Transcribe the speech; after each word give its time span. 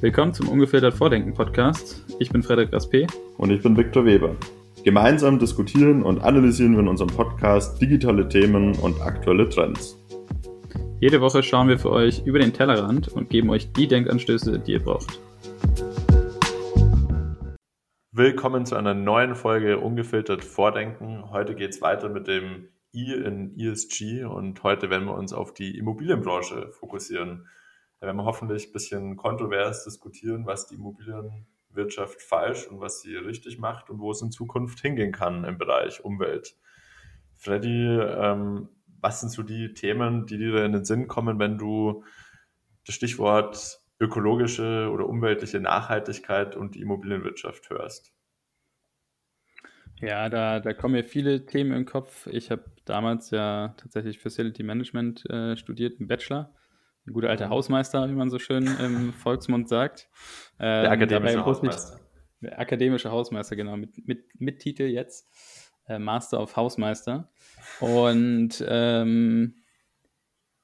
Willkommen 0.00 0.32
zum 0.34 0.48
Ungefiltert 0.48 0.94
Vordenken 0.94 1.34
Podcast. 1.34 2.04
Ich 2.18 2.30
bin 2.30 2.42
Frederik 2.42 2.72
Raspe. 2.72 3.06
Und 3.38 3.50
ich 3.50 3.62
bin 3.62 3.76
Viktor 3.76 4.04
Weber. 4.04 4.36
Gemeinsam 4.84 5.38
diskutieren 5.38 6.02
und 6.04 6.22
analysieren 6.22 6.74
wir 6.74 6.80
in 6.80 6.88
unserem 6.88 7.10
Podcast 7.10 7.82
digitale 7.82 8.28
Themen 8.28 8.76
und 8.76 9.00
aktuelle 9.00 9.48
Trends. 9.48 9.98
Jede 11.00 11.20
Woche 11.20 11.42
schauen 11.42 11.68
wir 11.68 11.78
für 11.78 11.90
euch 11.90 12.22
über 12.24 12.38
den 12.38 12.52
Tellerrand 12.52 13.08
und 13.08 13.30
geben 13.30 13.50
euch 13.50 13.72
die 13.72 13.88
Denkanstöße, 13.88 14.58
die 14.60 14.72
ihr 14.72 14.82
braucht. 14.82 15.18
Willkommen 18.12 18.64
zu 18.64 18.76
einer 18.76 18.94
neuen 18.94 19.34
Folge 19.34 19.78
Ungefiltert 19.78 20.44
Vordenken. 20.44 21.30
Heute 21.32 21.54
geht 21.54 21.70
es 21.70 21.82
weiter 21.82 22.08
mit 22.08 22.28
dem 22.28 22.68
I 22.96 23.12
in 23.12 23.54
ESG 23.58 24.24
und 24.24 24.62
heute 24.62 24.88
werden 24.88 25.06
wir 25.06 25.14
uns 25.14 25.34
auf 25.34 25.52
die 25.52 25.76
Immobilienbranche 25.76 26.72
fokussieren. 26.72 27.46
Da 28.00 28.06
werden 28.06 28.16
wir 28.16 28.24
hoffentlich 28.24 28.68
ein 28.68 28.72
bisschen 28.72 29.16
kontrovers 29.16 29.84
diskutieren, 29.84 30.46
was 30.46 30.66
die 30.66 30.76
Immobilienwirtschaft 30.76 32.22
falsch 32.22 32.66
und 32.66 32.80
was 32.80 33.02
sie 33.02 33.14
richtig 33.14 33.58
macht 33.58 33.90
und 33.90 34.00
wo 34.00 34.10
es 34.10 34.22
in 34.22 34.30
Zukunft 34.30 34.80
hingehen 34.80 35.12
kann 35.12 35.44
im 35.44 35.58
Bereich 35.58 36.02
Umwelt. 36.04 36.56
Freddy, 37.34 37.86
ähm, 37.86 38.70
was 39.00 39.20
sind 39.20 39.28
so 39.28 39.42
die 39.42 39.74
Themen, 39.74 40.26
die 40.26 40.38
dir 40.38 40.64
in 40.64 40.72
den 40.72 40.86
Sinn 40.86 41.06
kommen, 41.06 41.38
wenn 41.38 41.58
du 41.58 42.02
das 42.86 42.94
Stichwort 42.94 43.78
ökologische 44.00 44.90
oder 44.90 45.06
umweltliche 45.06 45.60
Nachhaltigkeit 45.60 46.56
und 46.56 46.74
die 46.74 46.80
Immobilienwirtschaft 46.80 47.68
hörst? 47.68 48.15
Ja, 50.00 50.28
da, 50.28 50.60
da 50.60 50.72
kommen 50.74 50.92
mir 50.92 51.04
viele 51.04 51.46
Themen 51.46 51.72
im 51.72 51.86
Kopf. 51.86 52.26
Ich 52.26 52.50
habe 52.50 52.64
damals 52.84 53.30
ja 53.30 53.74
tatsächlich 53.78 54.18
Facility 54.18 54.62
Management 54.62 55.28
äh, 55.30 55.56
studiert 55.56 56.00
im 56.00 56.06
Bachelor 56.06 56.52
ein 57.06 57.12
guter 57.12 57.30
alter 57.30 57.48
Hausmeister, 57.48 58.08
wie 58.08 58.14
man 58.14 58.30
so 58.30 58.38
schön 58.38 58.66
im 58.66 59.12
Volksmund 59.12 59.68
sagt. 59.68 60.08
Ähm, 60.58 60.82
der 60.82 60.90
akademische 60.90 61.44
Hausmeister. 61.44 62.00
Der 62.40 62.58
akademische 62.58 63.10
Hausmeister, 63.10 63.56
genau, 63.56 63.76
mit, 63.76 64.06
mit, 64.06 64.24
mit 64.38 64.58
Titel 64.58 64.84
jetzt. 64.84 65.28
Äh, 65.86 65.98
Master 65.98 66.40
of 66.40 66.56
Hausmeister. 66.56 67.30
Und 67.80 68.64
ähm, 68.66 69.54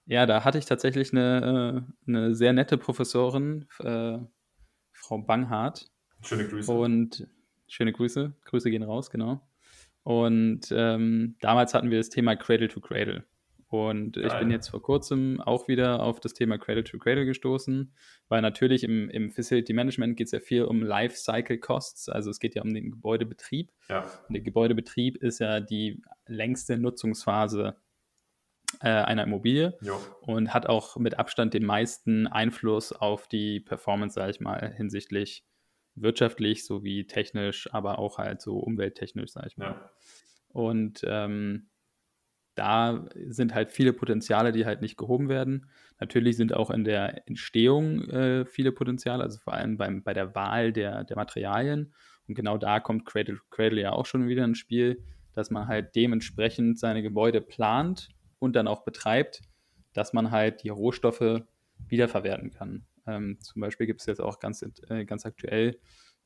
ja, 0.04 0.26
da 0.26 0.44
hatte 0.44 0.58
ich 0.58 0.66
tatsächlich 0.66 1.12
eine, 1.12 1.86
äh, 2.06 2.10
eine 2.10 2.34
sehr 2.34 2.52
nette 2.52 2.76
Professorin, 2.76 3.66
äh, 3.78 4.18
Frau 4.92 5.18
Banghardt. 5.18 5.90
Schöne 6.22 6.46
Grüße. 6.48 6.72
Und 6.72 7.26
schöne 7.72 7.92
Grüße. 7.92 8.34
Grüße 8.44 8.70
gehen 8.70 8.82
raus, 8.82 9.10
genau. 9.10 9.40
Und 10.02 10.72
ähm, 10.72 11.36
damals 11.40 11.74
hatten 11.74 11.90
wir 11.90 11.98
das 11.98 12.10
Thema 12.10 12.36
Cradle 12.36 12.68
to 12.68 12.80
Cradle. 12.80 13.24
Und 13.68 14.16
Geil. 14.16 14.26
ich 14.26 14.34
bin 14.34 14.50
jetzt 14.50 14.68
vor 14.68 14.82
kurzem 14.82 15.40
auch 15.40 15.68
wieder 15.68 16.02
auf 16.02 16.20
das 16.20 16.34
Thema 16.34 16.58
Cradle 16.58 16.84
to 16.84 16.98
Cradle 16.98 17.24
gestoßen, 17.24 17.94
weil 18.28 18.42
natürlich 18.42 18.84
im, 18.84 19.08
im 19.08 19.30
Facility 19.30 19.72
Management 19.72 20.18
geht 20.18 20.26
es 20.26 20.32
ja 20.32 20.40
viel 20.40 20.64
um 20.64 20.82
Lifecycle 20.82 21.58
Costs, 21.58 22.10
also 22.10 22.28
es 22.28 22.38
geht 22.38 22.54
ja 22.54 22.62
um 22.62 22.74
den 22.74 22.90
Gebäudebetrieb. 22.90 23.72
Ja. 23.88 24.04
Und 24.28 24.34
der 24.34 24.42
Gebäudebetrieb 24.42 25.16
ist 25.16 25.38
ja 25.38 25.60
die 25.60 26.02
längste 26.26 26.76
Nutzungsphase 26.76 27.76
äh, 28.80 28.88
einer 28.88 29.24
Immobilie 29.24 29.78
jo. 29.80 29.98
und 30.20 30.52
hat 30.52 30.66
auch 30.66 30.98
mit 30.98 31.18
Abstand 31.18 31.54
den 31.54 31.64
meisten 31.64 32.26
Einfluss 32.26 32.92
auf 32.92 33.26
die 33.26 33.60
Performance, 33.60 34.14
sage 34.14 34.32
ich 34.32 34.40
mal, 34.40 34.74
hinsichtlich 34.76 35.46
wirtschaftlich 35.94 36.64
sowie 36.64 37.06
technisch, 37.06 37.72
aber 37.72 37.98
auch 37.98 38.18
halt 38.18 38.40
so 38.40 38.58
umwelttechnisch, 38.58 39.32
sage 39.32 39.48
ich 39.48 39.56
mal. 39.56 39.72
Ja. 39.72 39.90
Und 40.48 41.02
ähm, 41.06 41.68
da 42.54 43.06
sind 43.28 43.54
halt 43.54 43.72
viele 43.72 43.92
Potenziale, 43.92 44.52
die 44.52 44.66
halt 44.66 44.82
nicht 44.82 44.96
gehoben 44.96 45.28
werden. 45.28 45.70
Natürlich 46.00 46.36
sind 46.36 46.54
auch 46.54 46.70
in 46.70 46.84
der 46.84 47.26
Entstehung 47.26 48.08
äh, 48.10 48.44
viele 48.44 48.72
Potenziale, 48.72 49.22
also 49.22 49.38
vor 49.38 49.54
allem 49.54 49.78
beim, 49.78 50.02
bei 50.02 50.12
der 50.12 50.34
Wahl 50.34 50.72
der, 50.72 51.04
der 51.04 51.16
Materialien. 51.16 51.94
Und 52.28 52.34
genau 52.34 52.58
da 52.58 52.80
kommt 52.80 53.06
Cradle 53.06 53.38
Cradle 53.50 53.80
ja 53.80 53.92
auch 53.92 54.06
schon 54.06 54.28
wieder 54.28 54.44
ins 54.44 54.58
Spiel, 54.58 55.02
dass 55.32 55.50
man 55.50 55.66
halt 55.66 55.96
dementsprechend 55.96 56.78
seine 56.78 57.02
Gebäude 57.02 57.40
plant 57.40 58.10
und 58.38 58.54
dann 58.54 58.68
auch 58.68 58.84
betreibt, 58.84 59.42
dass 59.94 60.12
man 60.12 60.30
halt 60.30 60.62
die 60.62 60.68
Rohstoffe 60.68 61.42
wiederverwerten 61.88 62.50
kann. 62.50 62.84
Ähm, 63.06 63.38
zum 63.40 63.60
Beispiel 63.60 63.86
gibt 63.86 64.00
es 64.00 64.06
jetzt 64.06 64.20
auch 64.20 64.38
ganz, 64.38 64.64
äh, 64.88 65.04
ganz 65.04 65.26
aktuell 65.26 65.78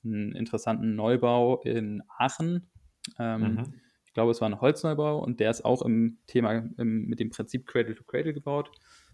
einen 0.04 0.32
interessanten 0.32 0.94
Neubau 0.94 1.60
in 1.62 2.02
Aachen. 2.18 2.70
Ähm, 3.18 3.54
mhm 3.54 3.74
glaube, 4.16 4.30
es 4.30 4.40
war 4.40 4.48
ein 4.48 4.62
Holzneubau 4.62 5.18
und 5.18 5.40
der 5.40 5.50
ist 5.50 5.64
auch 5.66 5.82
im 5.82 6.16
Thema 6.26 6.70
im, 6.78 7.04
mit 7.04 7.20
dem 7.20 7.28
Prinzip 7.28 7.66
Cradle 7.66 7.94
to 7.94 8.02
Cradle 8.02 8.32
gebaut. 8.32 8.70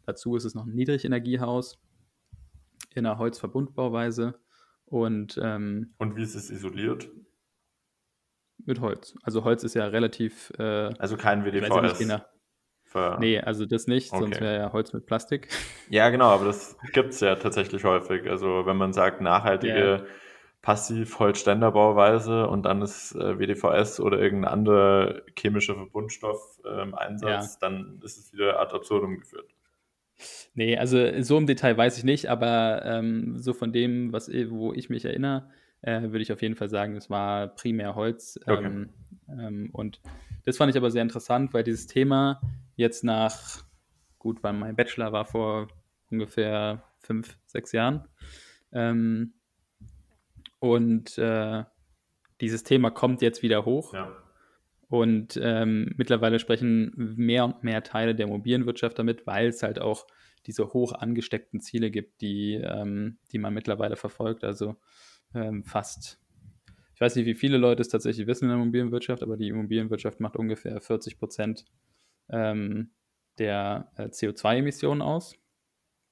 Dazu 0.07 0.37
ist 0.37 0.45
es 0.45 0.55
noch 0.55 0.65
ein 0.65 0.75
Niedrigenergiehaus 0.75 1.81
in 2.95 3.05
einer 3.05 3.19
Holzverbundbauweise. 3.19 4.39
Und, 4.85 5.41
ähm, 5.43 5.95
und 5.99 6.15
wie 6.15 6.23
ist 6.23 6.37
es 6.37 6.51
isoliert? 6.51 7.11
Mit 8.65 8.81
Holz. 8.81 9.17
Also 9.25 9.43
Holz 9.43 9.65
ist 9.65 9.75
ja 9.75 9.87
relativ. 9.87 10.53
Äh, 10.59 10.63
also 10.63 11.17
kein 11.17 11.45
WDVS. 11.45 11.69
Nicht, 12.95 13.19
nee, 13.21 13.41
also 13.41 13.67
das 13.67 13.87
nicht, 13.87 14.13
okay. 14.13 14.21
sonst 14.23 14.41
wäre 14.41 14.57
ja 14.57 14.73
Holz 14.73 14.93
mit 14.93 15.07
Plastik. 15.07 15.49
Ja, 15.91 16.09
genau, 16.09 16.31
aber 16.31 16.47
das 16.47 16.79
gibt 16.95 17.11
es 17.11 17.21
ja 17.21 17.35
tatsächlich 17.35 17.85
häufig. 17.85 18.27
Also 18.27 18.65
wenn 18.65 18.79
man 18.79 18.95
sagt, 18.95 19.21
nachhaltige 19.21 19.75
yeah 19.75 20.07
Passiv-Holzständerbauweise 20.63 22.47
und 22.47 22.63
dann 22.63 22.83
ist 22.83 23.17
äh, 23.17 23.39
WDVS 23.39 23.99
oder 23.99 24.21
irgendein 24.21 24.53
anderer 24.53 25.23
chemischer 25.37 25.75
Verbundstoff 25.75 26.61
äh, 26.65 26.83
im 26.83 26.95
Einsatz, 26.95 27.59
ja. 27.61 27.69
dann 27.69 28.01
ist 28.05 28.17
es 28.17 28.33
wieder 28.33 28.61
ad 28.61 28.73
absurdum 28.73 29.19
geführt. 29.19 29.51
Nee, 30.55 30.77
also 30.79 31.21
so 31.21 31.37
im 31.37 31.49
Detail 31.49 31.77
weiß 31.77 31.99
ich 31.99 32.05
nicht, 32.05 32.31
aber 32.31 32.85
ähm, 32.85 33.39
so 33.39 33.55
von 33.55 33.73
dem, 33.73 34.13
was, 34.13 34.29
wo 34.29 34.73
ich 34.73 34.89
mich 34.89 35.05
erinnere, 35.05 35.51
äh, 35.81 36.03
würde 36.03 36.21
ich 36.21 36.33
auf 36.33 36.43
jeden 36.43 36.55
Fall 36.55 36.69
sagen, 36.69 36.95
es 36.95 37.11
war 37.11 37.49
primär 37.49 37.97
Holz. 37.97 38.39
Okay. 38.47 38.65
Ähm, 38.65 38.91
ähm, 39.29 39.71
und 39.73 40.01
das 40.45 40.57
fand 40.59 40.71
ich 40.71 40.77
aber 40.77 40.93
sehr 40.93 41.03
interessant, 41.03 41.53
weil 41.55 41.65
dieses 41.65 41.89
Thema 41.89 42.41
jetzt 42.83 43.05
nach, 43.05 43.65
gut, 44.19 44.43
weil 44.43 44.53
mein 44.53 44.77
Bachelor 44.77 45.13
war 45.13 45.25
vor 45.25 45.69
ungefähr 46.11 46.85
fünf, 46.99 47.39
sechs 47.47 47.73
Jahren, 47.73 48.07
ähm, 48.73 49.35
und 50.59 51.19
äh, 51.19 51.65
dieses 52.41 52.63
Thema 52.63 52.91
kommt 52.91 53.21
jetzt 53.23 53.43
wieder 53.43 53.65
hoch. 53.65 53.95
Ja. 53.95 54.17
Und 54.89 55.41
ähm, 55.43 55.93
mittlerweile 55.97 56.39
sprechen 56.39 56.93
mehr 57.17 57.45
und 57.45 57.65
mehr 57.65 57.83
Teile 57.83 58.15
der 58.15 58.27
Immobilienwirtschaft 58.27 58.99
damit, 58.99 59.27
weil 59.27 59.49
es 59.49 59.63
halt 59.63 59.81
auch 59.81 60.07
diese 60.47 60.73
hoch 60.73 60.93
angesteckten 60.93 61.61
Ziele 61.61 61.91
gibt, 61.91 62.21
die, 62.21 62.55
ähm, 62.55 63.19
die 63.33 63.39
man 63.39 63.55
mittlerweile 63.55 63.97
verfolgt. 63.97 64.45
Also 64.45 64.77
ähm, 65.35 65.65
fast, 65.65 66.21
ich 66.95 67.01
weiß 67.01 67.17
nicht, 67.17 67.27
wie 67.27 67.35
viele 67.35 67.57
Leute 67.57 67.81
es 67.81 67.89
tatsächlich 67.89 68.27
wissen 68.27 68.45
in 68.45 68.51
der 68.51 68.59
Immobilienwirtschaft, 68.59 69.23
aber 69.23 69.37
die 69.37 69.49
Immobilienwirtschaft 69.49 70.21
macht 70.21 70.37
ungefähr 70.37 70.81
40 70.81 71.19
Prozent 71.19 71.65
ähm, 72.33 72.93
der 73.39 73.93
äh, 73.97 74.05
CO2-Emissionen 74.05 75.03
aus. 75.03 75.37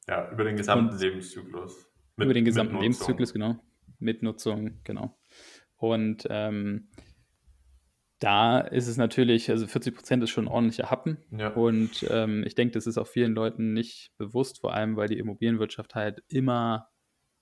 Ja, 0.08 0.30
über 0.30 0.44
den 0.44 0.56
gesamten 0.56 0.94
Und 0.94 1.00
Lebenszyklus. 1.00 1.86
Mit, 2.16 2.26
über 2.26 2.34
den 2.34 2.44
gesamten 2.44 2.78
Lebenszyklus, 2.78 3.32
genau. 3.32 3.56
Mitnutzung, 3.98 4.80
genau. 4.84 5.18
Und 5.76 6.26
ähm, 6.30 6.88
da 8.18 8.60
ist 8.60 8.86
es 8.86 8.98
natürlich, 8.98 9.50
also 9.50 9.66
40 9.66 9.94
Prozent 9.94 10.22
ist 10.22 10.30
schon 10.30 10.44
ein 10.44 10.52
ordentlicher 10.52 10.90
Happen. 10.90 11.18
Ja. 11.30 11.48
Und 11.48 12.06
ähm, 12.10 12.44
ich 12.46 12.54
denke, 12.54 12.72
das 12.72 12.86
ist 12.86 12.98
auch 12.98 13.06
vielen 13.06 13.34
Leuten 13.34 13.72
nicht 13.72 14.12
bewusst, 14.18 14.60
vor 14.60 14.74
allem 14.74 14.96
weil 14.96 15.08
die 15.08 15.18
Immobilienwirtschaft 15.18 15.94
halt 15.94 16.22
immer 16.28 16.90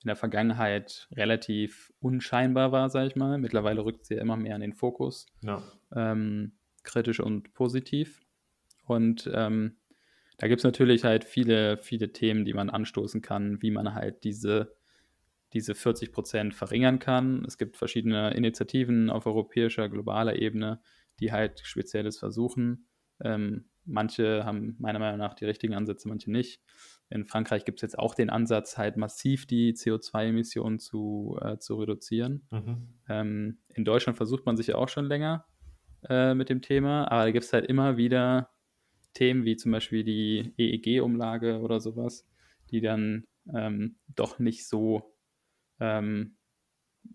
in 0.04 0.08
der 0.08 0.16
Vergangenheit 0.16 1.08
relativ 1.12 1.92
unscheinbar 1.98 2.70
war, 2.70 2.90
sage 2.90 3.08
ich 3.08 3.16
mal. 3.16 3.38
Mittlerweile 3.38 3.84
rückt 3.84 4.06
sie 4.06 4.14
ja 4.14 4.20
immer 4.20 4.36
mehr 4.36 4.54
in 4.54 4.60
den 4.60 4.74
Fokus. 4.74 5.26
Ja. 5.42 5.62
Ähm, 5.92 6.58
kritisch 6.84 7.18
und 7.18 7.52
positiv. 7.54 8.20
Und 8.88 9.30
ähm, 9.32 9.76
da 10.38 10.48
gibt 10.48 10.60
es 10.60 10.64
natürlich 10.64 11.04
halt 11.04 11.24
viele, 11.24 11.78
viele 11.78 12.12
Themen, 12.12 12.44
die 12.44 12.54
man 12.54 12.70
anstoßen 12.70 13.22
kann, 13.22 13.60
wie 13.62 13.70
man 13.70 13.94
halt 13.94 14.24
diese 14.24 14.76
diese 15.54 15.74
40 15.74 16.12
Prozent 16.12 16.54
verringern 16.54 16.98
kann. 16.98 17.44
Es 17.46 17.58
gibt 17.58 17.76
verschiedene 17.76 18.34
Initiativen 18.34 19.10
auf 19.10 19.26
europäischer, 19.26 19.88
globaler 19.88 20.36
Ebene, 20.36 20.80
die 21.20 21.32
halt 21.32 21.60
Spezielles 21.60 22.18
versuchen. 22.18 22.86
Ähm, 23.20 23.64
manche 23.84 24.44
haben 24.44 24.76
meiner 24.78 24.98
Meinung 24.98 25.18
nach 25.18 25.34
die 25.34 25.46
richtigen 25.46 25.74
Ansätze, 25.74 26.08
manche 26.08 26.30
nicht. 26.30 26.60
In 27.10 27.24
Frankreich 27.24 27.64
gibt 27.64 27.78
es 27.78 27.82
jetzt 27.82 27.98
auch 27.98 28.14
den 28.14 28.28
Ansatz, 28.28 28.76
halt 28.76 28.98
massiv 28.98 29.46
die 29.46 29.72
CO2-Emissionen 29.72 30.78
zu, 30.78 31.38
äh, 31.40 31.56
zu 31.58 31.76
reduzieren. 31.76 32.46
Mhm. 32.50 32.88
Ähm, 33.08 33.58
in 33.72 33.84
Deutschland 33.84 34.18
versucht 34.18 34.44
man 34.44 34.58
sich 34.58 34.66
ja 34.68 34.74
auch 34.74 34.90
schon 34.90 35.06
länger 35.06 35.46
äh, 36.06 36.34
mit 36.34 36.50
dem 36.50 36.60
Thema, 36.60 37.10
aber 37.10 37.24
da 37.24 37.30
gibt 37.30 37.46
es 37.46 37.52
halt 37.54 37.64
immer 37.64 37.96
wieder 37.96 38.50
Themen 39.18 39.44
wie 39.44 39.56
zum 39.56 39.72
Beispiel 39.72 40.04
die 40.04 40.54
EEG-Umlage 40.56 41.58
oder 41.58 41.80
sowas, 41.80 42.24
die 42.70 42.80
dann 42.80 43.26
ähm, 43.52 43.96
doch 44.14 44.38
nicht 44.38 44.68
so 44.68 45.12
ähm, 45.80 46.36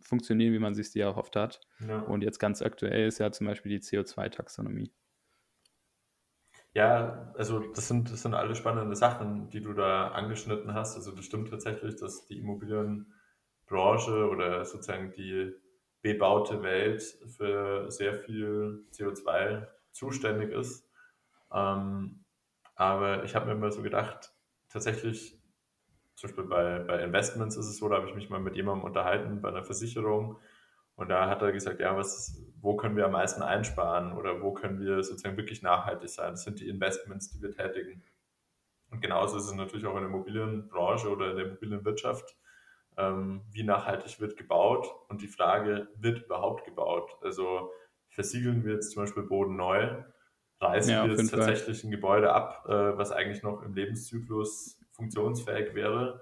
funktionieren, 0.02 0.54
wie 0.54 0.60
man 0.60 0.76
sich 0.76 0.92
die 0.92 1.00
erhofft 1.00 1.38
hat. 1.38 1.62
Ja. 1.88 2.00
Und 2.00 2.22
jetzt 2.22 2.40
ganz 2.40 2.62
aktuell 2.62 3.08
ist 3.08 3.20
ja 3.20 3.32
zum 3.32 3.48
Beispiel 3.48 3.72
die 3.72 3.80
CO2-Taxonomie. 3.80 4.92
Ja, 6.74 7.32
also 7.38 7.60
das 7.60 7.88
sind, 7.88 8.12
das 8.12 8.24
sind 8.24 8.34
alle 8.34 8.56
spannende 8.56 8.98
Sachen, 8.98 9.50
die 9.50 9.62
du 9.62 9.74
da 9.74 10.10
angeschnitten 10.10 10.74
hast. 10.74 10.98
Also 10.98 11.12
das 11.12 11.24
stimmt 11.24 11.52
tatsächlich, 11.52 11.96
dass 11.96 12.26
die 12.26 12.40
Immobilienbranche 12.40 14.28
oder 14.30 14.66
sozusagen 14.66 15.14
die 15.14 15.54
bebaute 16.02 16.64
Welt 16.64 17.02
für 17.38 17.90
sehr 17.90 18.16
viel 18.16 18.86
CO2 18.92 19.68
zuständig 19.92 20.52
ist. 20.52 20.90
Ähm, 21.54 22.24
aber 22.76 23.24
ich 23.24 23.36
habe 23.36 23.48
mir 23.48 23.54
immer 23.54 23.72
so 23.72 23.82
gedacht, 23.82 24.34
tatsächlich, 24.70 25.40
zum 26.16 26.30
Beispiel 26.30 26.46
bei, 26.46 26.80
bei 26.80 27.04
Investments 27.04 27.56
ist 27.58 27.68
es 27.68 27.78
so, 27.78 27.90
da 27.90 27.98
habe 27.98 28.08
ich 28.08 28.16
mich 28.16 28.30
mal 28.30 28.40
mit 28.40 28.56
jemandem 28.56 28.86
unterhalten 28.86 29.42
bei 29.42 29.50
einer 29.50 29.64
Versicherung 29.64 30.40
und 30.96 31.10
da 31.10 31.30
hat 31.30 31.42
er 31.42 31.52
gesagt, 31.52 31.80
ja, 31.80 31.96
was, 31.98 32.42
wo 32.62 32.76
können 32.76 32.96
wir 32.96 33.06
am 33.06 33.14
meisten 33.14 33.42
einsparen 33.42 34.14
oder 34.14 34.42
wo 34.42 34.54
können 34.54 34.80
wir 34.80 35.04
sozusagen 35.04 35.38
wirklich 35.38 35.62
nachhaltig 35.62 36.10
sein? 36.10 36.32
Das 36.32 36.44
sind 36.44 36.60
die 36.60 36.70
Investments, 36.70 37.32
die 37.32 37.42
wir 37.42 37.52
tätigen. 37.52 38.04
Und 38.92 39.02
genauso 39.02 39.38
ist 39.38 39.46
es 39.46 39.54
natürlich 39.54 39.88
auch 39.88 39.96
in 39.96 40.02
der 40.02 40.10
Immobilienbranche 40.10 41.10
oder 41.10 41.32
in 41.32 41.38
der 41.38 41.46
Immobilienwirtschaft. 41.48 42.38
Ähm, 42.96 43.42
wie 43.52 43.64
nachhaltig 43.64 44.20
wird 44.20 44.38
gebaut? 44.38 44.88
Und 45.08 45.24
die 45.24 45.28
Frage, 45.28 45.88
wird 45.96 46.26
überhaupt 46.26 46.64
gebaut? 46.66 47.18
Also 47.22 47.72
versiegeln 48.10 48.64
wir 48.64 48.74
jetzt 48.74 48.92
zum 48.92 49.04
Beispiel 49.04 49.24
Boden 49.24 49.56
neu? 49.56 50.04
Reißen 50.64 50.92
ja, 50.92 51.06
wir 51.06 51.16
jetzt 51.16 51.30
tatsächlich 51.30 51.82
Fall. 51.82 51.88
ein 51.88 51.92
Gebäude 51.92 52.34
ab, 52.34 52.66
äh, 52.68 52.98
was 52.98 53.12
eigentlich 53.12 53.44
noch 53.44 53.62
im 53.62 53.74
Lebenszyklus 53.74 54.80
funktionsfähig 54.92 55.76
wäre? 55.76 56.22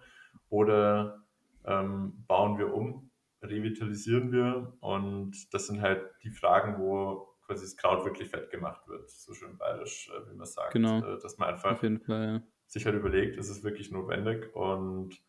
Oder 0.49 1.23
ähm, 1.65 2.23
bauen 2.27 2.57
wir 2.57 2.73
um 2.73 3.11
revitalisieren 3.43 4.31
wir? 4.31 4.73
Und 4.79 5.53
das 5.53 5.67
sind 5.67 5.81
halt 5.81 6.03
die 6.23 6.31
Fragen, 6.31 6.79
wo 6.79 7.35
quasi 7.45 7.65
das 7.65 7.75
Kraut 7.77 8.05
wirklich 8.05 8.29
fett 8.29 8.49
gemacht 8.49 8.87
wird, 8.87 9.09
so 9.09 9.33
schön 9.33 9.57
bayerisch, 9.57 10.09
äh, 10.09 10.29
wie 10.29 10.35
man 10.35 10.45
sagt. 10.45 10.73
Genau. 10.73 10.99
Äh, 10.99 11.19
dass 11.19 11.37
man 11.37 11.49
einfach 11.49 11.77
Fall, 11.79 11.99
ja. 12.07 12.41
sich 12.67 12.85
halt 12.85 12.95
überlegt, 12.95 13.37
ist 13.37 13.49
es 13.49 13.63
wirklich 13.63 13.91
notwendig? 13.91 14.55
Und 14.55 15.21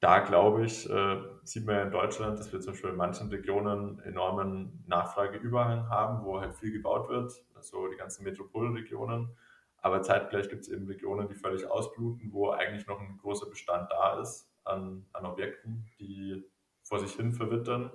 da 0.00 0.20
glaube 0.20 0.66
ich, 0.66 0.88
äh, 0.88 1.22
sieht 1.42 1.64
man 1.64 1.76
ja 1.76 1.82
in 1.82 1.90
Deutschland, 1.90 2.38
dass 2.38 2.52
wir 2.52 2.60
zum 2.60 2.74
Beispiel 2.74 2.90
in 2.90 2.96
manchen 2.96 3.28
Regionen 3.28 3.98
enormen 4.00 4.84
Nachfrageüberhang 4.86 5.88
haben, 5.88 6.24
wo 6.24 6.38
halt 6.40 6.54
viel 6.54 6.72
gebaut 6.72 7.08
wird, 7.08 7.32
also 7.56 7.88
die 7.88 7.96
ganzen 7.96 8.24
Metropolregionen. 8.24 9.36
Aber 9.78 10.02
zeitgleich 10.02 10.48
gibt 10.48 10.62
es 10.62 10.68
eben 10.68 10.86
Regionen, 10.86 11.28
die 11.28 11.34
völlig 11.34 11.66
ausbluten, 11.66 12.32
wo 12.32 12.50
eigentlich 12.50 12.86
noch 12.86 13.00
ein 13.00 13.18
großer 13.18 13.48
Bestand 13.48 13.90
da 13.90 14.20
ist 14.20 14.50
an, 14.64 15.06
an 15.12 15.26
Objekten, 15.26 15.86
die 15.98 16.44
vor 16.82 16.98
sich 16.98 17.12
hin 17.12 17.32
verwittern, 17.32 17.90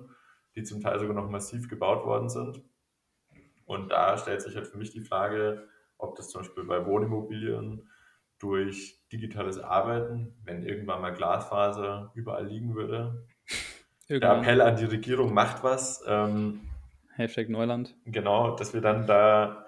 die 0.54 0.62
zum 0.62 0.80
Teil 0.80 0.98
sogar 0.98 1.14
noch 1.14 1.28
massiv 1.28 1.68
gebaut 1.68 2.04
worden 2.04 2.28
sind. 2.28 2.62
Und 3.64 3.90
da 3.90 4.16
stellt 4.16 4.42
sich 4.42 4.54
halt 4.54 4.66
für 4.66 4.78
mich 4.78 4.90
die 4.90 5.00
Frage, 5.00 5.68
ob 5.98 6.16
das 6.16 6.28
zum 6.28 6.42
Beispiel 6.42 6.64
bei 6.64 6.84
Wohnimmobilien 6.84 7.88
durch 8.38 9.00
digitales 9.12 9.58
Arbeiten, 9.58 10.34
wenn 10.44 10.64
irgendwann 10.64 11.00
mal 11.00 11.14
Glasfaser 11.14 12.10
überall 12.14 12.46
liegen 12.46 12.74
würde. 12.74 13.24
Irgendwann. 14.08 14.20
Der 14.20 14.38
Appell 14.38 14.60
an 14.60 14.76
die 14.76 14.84
Regierung 14.84 15.32
macht 15.32 15.62
was. 15.62 16.02
Ähm, 16.06 16.60
Hashtag 17.16 17.48
Neuland. 17.48 17.94
Genau, 18.04 18.56
dass 18.56 18.74
wir 18.74 18.80
dann 18.80 19.06
da 19.06 19.66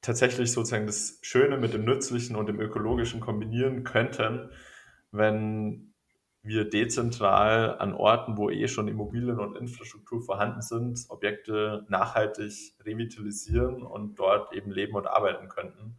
tatsächlich 0.00 0.52
sozusagen 0.52 0.86
das 0.86 1.18
Schöne 1.22 1.56
mit 1.58 1.74
dem 1.74 1.84
Nützlichen 1.84 2.36
und 2.36 2.46
dem 2.46 2.60
Ökologischen 2.60 3.20
kombinieren 3.20 3.84
könnten, 3.84 4.50
wenn 5.10 5.94
wir 6.42 6.68
dezentral 6.68 7.76
an 7.78 7.92
Orten, 7.92 8.36
wo 8.36 8.50
eh 8.50 8.68
schon 8.68 8.86
Immobilien 8.86 9.40
und 9.40 9.56
Infrastruktur 9.56 10.22
vorhanden 10.22 10.62
sind, 10.62 11.04
Objekte 11.08 11.84
nachhaltig 11.88 12.74
revitalisieren 12.84 13.82
und 13.82 14.14
dort 14.16 14.52
eben 14.52 14.70
leben 14.70 14.94
und 14.94 15.08
arbeiten 15.08 15.48
könnten, 15.48 15.98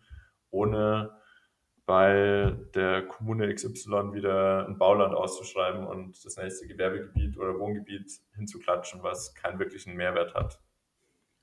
ohne 0.49 1.11
bei 1.87 2.53
der 2.75 3.07
Kommune 3.07 3.51
XY 3.51 4.13
wieder 4.13 4.67
ein 4.67 4.77
Bauland 4.77 5.15
auszuschreiben 5.15 5.87
und 5.87 6.23
das 6.23 6.35
nächste 6.35 6.67
Gewerbegebiet 6.67 7.37
oder 7.37 7.57
Wohngebiet 7.57 8.11
hinzuklatschen, 8.35 9.01
was 9.03 9.33
keinen 9.33 9.57
wirklichen 9.57 9.95
Mehrwert 9.95 10.35
hat. 10.35 10.59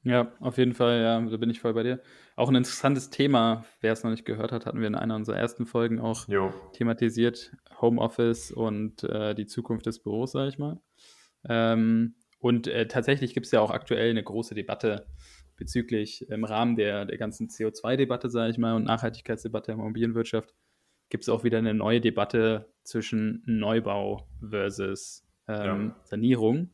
Ja, 0.03 0.33
auf 0.41 0.59
jeden 0.59 0.75
Fall, 0.75 1.01
ja, 1.01 1.19
da 1.19 1.37
bin 1.39 1.49
ich 1.49 1.61
voll 1.61 1.73
bei 1.73 1.83
dir. 1.83 2.03
Auch 2.37 2.51
ein 2.51 2.57
interessantes 2.57 3.09
Thema, 3.09 3.65
wer 3.81 3.95
es 3.95 4.05
noch 4.05 4.11
nicht 4.11 4.27
gehört 4.27 4.53
hat, 4.53 4.67
hatten 4.67 4.81
wir 4.81 4.87
in 4.87 4.95
einer 4.95 5.17
unserer 5.17 5.39
ersten 5.39 5.65
Folgen 5.65 5.99
auch 5.99 6.29
jo. 6.29 6.53
thematisiert. 6.75 7.53
Homeoffice 7.81 8.53
und 8.53 9.03
äh, 9.05 9.35
die 9.35 9.47
Zukunft 9.47 9.87
des 9.87 10.03
Büros, 10.03 10.33
sage 10.33 10.51
ich 10.51 10.59
mal. 10.59 10.79
Ähm, 11.49 12.17
und 12.39 12.67
äh, 12.67 12.87
tatsächlich 12.87 13.33
gibt 13.33 13.47
es 13.47 13.53
ja 13.53 13.63
auch 13.63 13.71
aktuell 13.71 14.11
eine 14.11 14.23
große 14.23 14.55
Debatte 14.55 15.07
bezüglich 15.57 16.29
im 16.29 16.45
Rahmen 16.45 16.77
der, 16.77 17.05
der 17.05 17.19
ganzen 17.19 17.49
CO2-Debatte, 17.49 18.29
sage 18.29 18.51
ich 18.51 18.59
mal, 18.59 18.75
und 18.75 18.85
Nachhaltigkeitsdebatte 18.85 19.67
der 19.67 19.75
Immobilienwirtschaft, 19.77 20.55
gibt 21.09 21.25
es 21.25 21.29
auch 21.29 21.45
wieder 21.45 21.59
eine 21.59 21.75
neue 21.75 22.01
Debatte 22.01 22.73
zwischen 22.83 23.43
Neubau 23.47 24.29
versus 24.41 25.27
ähm, 25.49 25.89
ja. 25.89 25.97
Sanierung 26.05 26.71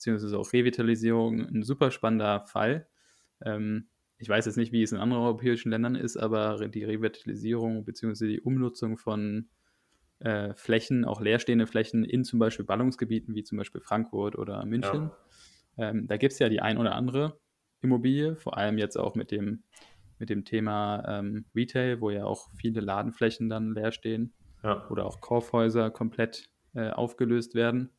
beziehungsweise 0.00 0.38
auch 0.38 0.50
Revitalisierung 0.50 1.40
ein 1.40 1.62
super 1.62 1.90
spannender 1.90 2.46
Fall. 2.46 2.88
Ähm, 3.44 3.88
ich 4.16 4.30
weiß 4.30 4.46
jetzt 4.46 4.56
nicht, 4.56 4.72
wie 4.72 4.82
es 4.82 4.92
in 4.92 4.98
anderen 4.98 5.22
europäischen 5.22 5.70
Ländern 5.70 5.94
ist, 5.94 6.16
aber 6.16 6.68
die 6.68 6.84
Revitalisierung 6.84 7.84
beziehungsweise 7.84 8.28
die 8.28 8.40
Umnutzung 8.40 8.96
von 8.96 9.50
äh, 10.20 10.54
Flächen, 10.54 11.04
auch 11.04 11.20
leerstehende 11.20 11.66
Flächen 11.66 12.04
in 12.04 12.24
zum 12.24 12.38
Beispiel 12.38 12.64
Ballungsgebieten 12.64 13.34
wie 13.34 13.44
zum 13.44 13.58
Beispiel 13.58 13.82
Frankfurt 13.82 14.36
oder 14.36 14.64
München. 14.64 15.10
Ja. 15.76 15.90
Ähm, 15.90 16.06
da 16.06 16.16
gibt 16.16 16.32
es 16.32 16.38
ja 16.38 16.48
die 16.48 16.62
ein 16.62 16.78
oder 16.78 16.94
andere 16.94 17.38
Immobilie, 17.82 18.36
vor 18.36 18.56
allem 18.56 18.78
jetzt 18.78 18.96
auch 18.96 19.14
mit 19.14 19.30
dem, 19.30 19.62
mit 20.18 20.30
dem 20.30 20.44
Thema 20.44 21.04
ähm, 21.06 21.46
Retail, 21.54 22.00
wo 22.00 22.10
ja 22.10 22.24
auch 22.24 22.50
viele 22.56 22.80
Ladenflächen 22.80 23.48
dann 23.48 23.74
leer 23.74 23.92
stehen 23.92 24.32
ja. 24.62 24.88
oder 24.90 25.06
auch 25.06 25.20
Kaufhäuser 25.20 25.90
komplett 25.90 26.50
äh, 26.74 26.90
aufgelöst 26.90 27.54
werden 27.54 27.90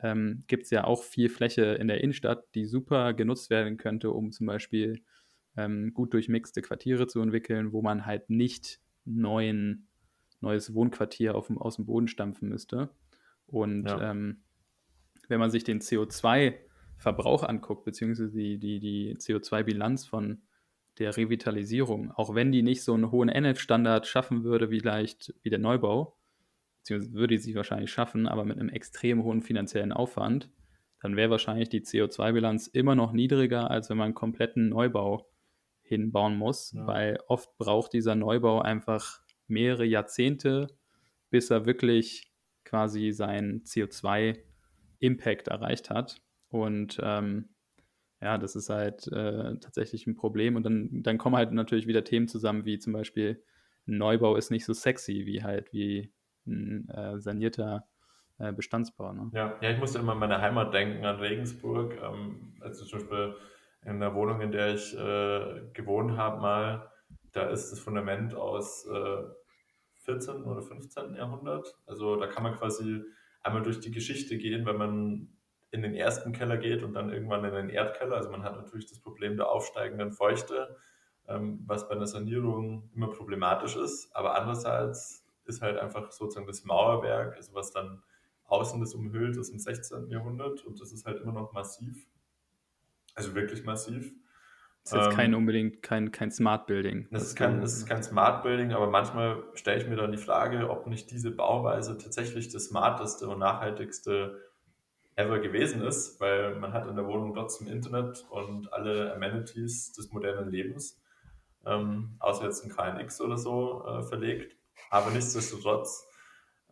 ähm, 0.00 0.44
gibt 0.46 0.64
es 0.64 0.70
ja 0.70 0.84
auch 0.84 1.02
viel 1.02 1.28
Fläche 1.28 1.64
in 1.64 1.88
der 1.88 2.00
Innenstadt, 2.00 2.46
die 2.54 2.64
super 2.64 3.12
genutzt 3.12 3.50
werden 3.50 3.76
könnte, 3.76 4.10
um 4.10 4.32
zum 4.32 4.46
Beispiel 4.46 5.02
ähm, 5.56 5.92
gut 5.92 6.14
durchmixte 6.14 6.62
Quartiere 6.62 7.06
zu 7.06 7.20
entwickeln, 7.20 7.72
wo 7.72 7.82
man 7.82 8.06
halt 8.06 8.30
nicht 8.30 8.80
neuen, 9.04 9.88
neues 10.40 10.72
Wohnquartier 10.74 11.34
auf 11.34 11.48
dem, 11.48 11.58
aus 11.58 11.76
dem 11.76 11.86
Boden 11.86 12.08
stampfen 12.08 12.48
müsste. 12.48 12.90
Und 13.46 13.86
ja. 13.86 14.10
ähm, 14.10 14.42
wenn 15.28 15.40
man 15.40 15.50
sich 15.50 15.64
den 15.64 15.80
CO2-Verbrauch 17.02 17.42
anguckt, 17.42 17.84
beziehungsweise 17.84 18.30
die, 18.30 18.58
die, 18.58 18.80
die 18.80 19.16
CO2-Bilanz 19.16 20.06
von 20.06 20.42
der 20.98 21.16
Revitalisierung, 21.16 22.12
auch 22.12 22.34
wenn 22.34 22.52
die 22.52 22.62
nicht 22.62 22.82
so 22.82 22.94
einen 22.94 23.10
hohen 23.10 23.28
NF-Standard 23.28 24.06
schaffen 24.06 24.44
würde, 24.44 24.70
wie 24.70 24.78
leicht 24.78 25.34
wie 25.42 25.50
der 25.50 25.58
Neubau, 25.58 26.18
beziehungsweise 26.78 27.14
würde 27.14 27.38
sie 27.38 27.54
wahrscheinlich 27.54 27.90
schaffen, 27.90 28.26
aber 28.26 28.44
mit 28.44 28.58
einem 28.58 28.68
extrem 28.68 29.22
hohen 29.24 29.42
finanziellen 29.42 29.92
Aufwand, 29.92 30.50
dann 31.00 31.16
wäre 31.16 31.30
wahrscheinlich 31.30 31.68
die 31.68 31.80
CO2-Bilanz 31.80 32.68
immer 32.68 32.94
noch 32.94 33.12
niedriger, 33.12 33.70
als 33.70 33.90
wenn 33.90 33.96
man 33.96 34.06
einen 34.06 34.14
kompletten 34.14 34.68
Neubau 34.68 35.28
hinbauen 35.80 36.36
muss, 36.36 36.72
ja. 36.72 36.86
weil 36.86 37.18
oft 37.26 37.56
braucht 37.58 37.92
dieser 37.92 38.14
Neubau 38.14 38.60
einfach 38.60 39.20
mehrere 39.46 39.84
Jahrzehnte, 39.84 40.68
bis 41.30 41.50
er 41.50 41.66
wirklich 41.66 42.30
quasi 42.64 43.12
seinen 43.12 43.62
CO2-Impact 43.64 45.48
erreicht 45.48 45.90
hat. 45.90 46.22
Und 46.52 47.00
ähm, 47.02 47.48
ja, 48.20 48.38
das 48.38 48.54
ist 48.54 48.70
halt 48.70 49.08
äh, 49.08 49.58
tatsächlich 49.58 50.06
ein 50.06 50.14
Problem. 50.14 50.56
Und 50.56 50.64
dann, 50.64 51.02
dann 51.02 51.18
kommen 51.18 51.36
halt 51.36 51.52
natürlich 51.52 51.86
wieder 51.86 52.04
Themen 52.04 52.28
zusammen, 52.28 52.64
wie 52.64 52.78
zum 52.78 52.92
Beispiel 52.92 53.42
ein 53.88 53.98
Neubau 53.98 54.36
ist 54.36 54.50
nicht 54.50 54.64
so 54.64 54.72
sexy 54.72 55.26
wie 55.26 55.42
halt 55.42 55.72
wie 55.72 56.12
ein 56.46 56.88
äh, 56.88 57.18
sanierter 57.18 57.88
äh, 58.38 58.52
Bestandsbau. 58.52 59.12
Ne? 59.12 59.30
Ja, 59.32 59.58
ja, 59.60 59.70
ich 59.70 59.78
musste 59.78 59.98
immer 59.98 60.12
an 60.12 60.18
meine 60.18 60.40
Heimat 60.40 60.72
denken, 60.72 61.04
an 61.04 61.16
Regensburg. 61.16 62.00
Ähm, 62.02 62.54
also 62.60 62.84
zum 62.84 63.00
Beispiel 63.00 63.34
in 63.84 63.98
der 63.98 64.14
Wohnung, 64.14 64.40
in 64.40 64.52
der 64.52 64.74
ich 64.74 64.96
äh, 64.96 65.62
gewohnt 65.72 66.16
habe, 66.16 66.40
mal, 66.40 66.90
da 67.32 67.48
ist 67.48 67.72
das 67.72 67.80
Fundament 67.80 68.34
aus 68.34 68.86
14. 70.04 70.34
Äh, 70.34 70.46
oder 70.46 70.62
15. 70.62 71.14
Jahrhundert. 71.14 71.66
Also 71.86 72.16
da 72.16 72.26
kann 72.26 72.42
man 72.42 72.54
quasi 72.54 73.02
einmal 73.42 73.62
durch 73.62 73.80
die 73.80 73.90
Geschichte 73.90 74.36
gehen, 74.38 74.66
wenn 74.66 74.76
man 74.76 75.28
in 75.72 75.82
den 75.82 75.94
ersten 75.94 76.32
Keller 76.32 76.58
geht 76.58 76.82
und 76.82 76.92
dann 76.92 77.10
irgendwann 77.10 77.44
in 77.44 77.54
den 77.54 77.70
Erdkeller. 77.70 78.16
Also 78.16 78.30
man 78.30 78.44
hat 78.44 78.56
natürlich 78.56 78.86
das 78.86 79.00
Problem 79.00 79.36
der 79.36 79.48
aufsteigenden 79.48 80.12
Feuchte, 80.12 80.76
ähm, 81.26 81.64
was 81.66 81.88
bei 81.88 81.94
einer 81.94 82.06
Sanierung 82.06 82.90
immer 82.94 83.08
problematisch 83.08 83.76
ist. 83.76 84.14
Aber 84.14 84.38
andererseits 84.38 85.26
ist 85.46 85.62
halt 85.62 85.78
einfach 85.78 86.12
sozusagen 86.12 86.46
das 86.46 86.64
Mauerwerk, 86.64 87.36
also 87.36 87.54
was 87.54 87.72
dann 87.72 88.02
außen 88.44 88.80
das 88.80 88.94
umhüllt, 88.94 89.38
ist 89.38 89.48
im 89.48 89.58
16. 89.58 90.10
Jahrhundert 90.10 90.62
und 90.66 90.78
das 90.78 90.92
ist 90.92 91.06
halt 91.06 91.22
immer 91.22 91.32
noch 91.32 91.52
massiv. 91.54 92.06
Also 93.14 93.34
wirklich 93.34 93.64
massiv. 93.64 94.12
Das 94.84 94.92
ist 94.92 94.98
jetzt 94.98 95.16
kein 95.16 95.32
ähm, 95.32 95.38
unbedingt 95.38 95.80
kein, 95.80 96.12
kein 96.12 96.30
Smart 96.30 96.66
Building. 96.66 97.08
Das 97.10 97.22
ist 97.22 97.34
kein, 97.34 97.62
das 97.62 97.72
ist 97.74 97.86
kein 97.86 98.02
Smart 98.02 98.42
Building, 98.42 98.72
aber 98.72 98.90
manchmal 98.90 99.42
stelle 99.54 99.80
ich 99.80 99.88
mir 99.88 99.96
dann 99.96 100.12
die 100.12 100.18
Frage, 100.18 100.68
ob 100.68 100.86
nicht 100.86 101.10
diese 101.10 101.30
Bauweise 101.30 101.96
tatsächlich 101.96 102.50
das 102.50 102.66
smarteste 102.66 103.26
und 103.28 103.38
nachhaltigste 103.38 104.51
ever 105.14 105.38
gewesen 105.40 105.82
ist, 105.82 106.20
weil 106.20 106.54
man 106.56 106.72
hat 106.72 106.86
in 106.86 106.96
der 106.96 107.06
Wohnung 107.06 107.34
trotzdem 107.34 107.68
Internet 107.68 108.24
und 108.30 108.72
alle 108.72 109.14
Amenities 109.14 109.92
des 109.92 110.10
modernen 110.12 110.50
Lebens. 110.50 110.98
ähm, 111.64 112.16
außer 112.18 112.44
jetzt 112.44 112.64
ein 112.64 112.70
KNX 112.70 113.20
oder 113.20 113.36
so 113.36 113.84
äh, 113.86 114.02
verlegt. 114.02 114.56
Aber 114.90 115.10
nichtsdestotrotz 115.10 116.08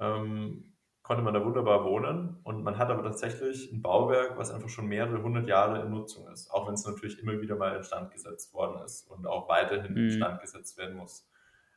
ähm, 0.00 0.74
konnte 1.02 1.22
man 1.22 1.34
da 1.34 1.44
wunderbar 1.44 1.84
wohnen 1.84 2.38
und 2.44 2.62
man 2.62 2.78
hat 2.78 2.90
aber 2.90 3.02
tatsächlich 3.02 3.72
ein 3.72 3.82
Bauwerk, 3.82 4.36
was 4.38 4.50
einfach 4.50 4.68
schon 4.68 4.86
mehrere 4.86 5.22
hundert 5.22 5.48
Jahre 5.48 5.82
in 5.82 5.90
Nutzung 5.90 6.28
ist, 6.28 6.50
auch 6.50 6.66
wenn 6.66 6.74
es 6.74 6.86
natürlich 6.86 7.18
immer 7.18 7.40
wieder 7.40 7.56
mal 7.56 7.76
instand 7.76 8.12
gesetzt 8.12 8.52
worden 8.54 8.82
ist 8.84 9.08
und 9.10 9.26
auch 9.26 9.48
weiterhin 9.48 9.92
mhm. 9.92 10.08
instand 10.08 10.40
gesetzt 10.40 10.78
werden 10.78 10.96
muss. 10.96 11.28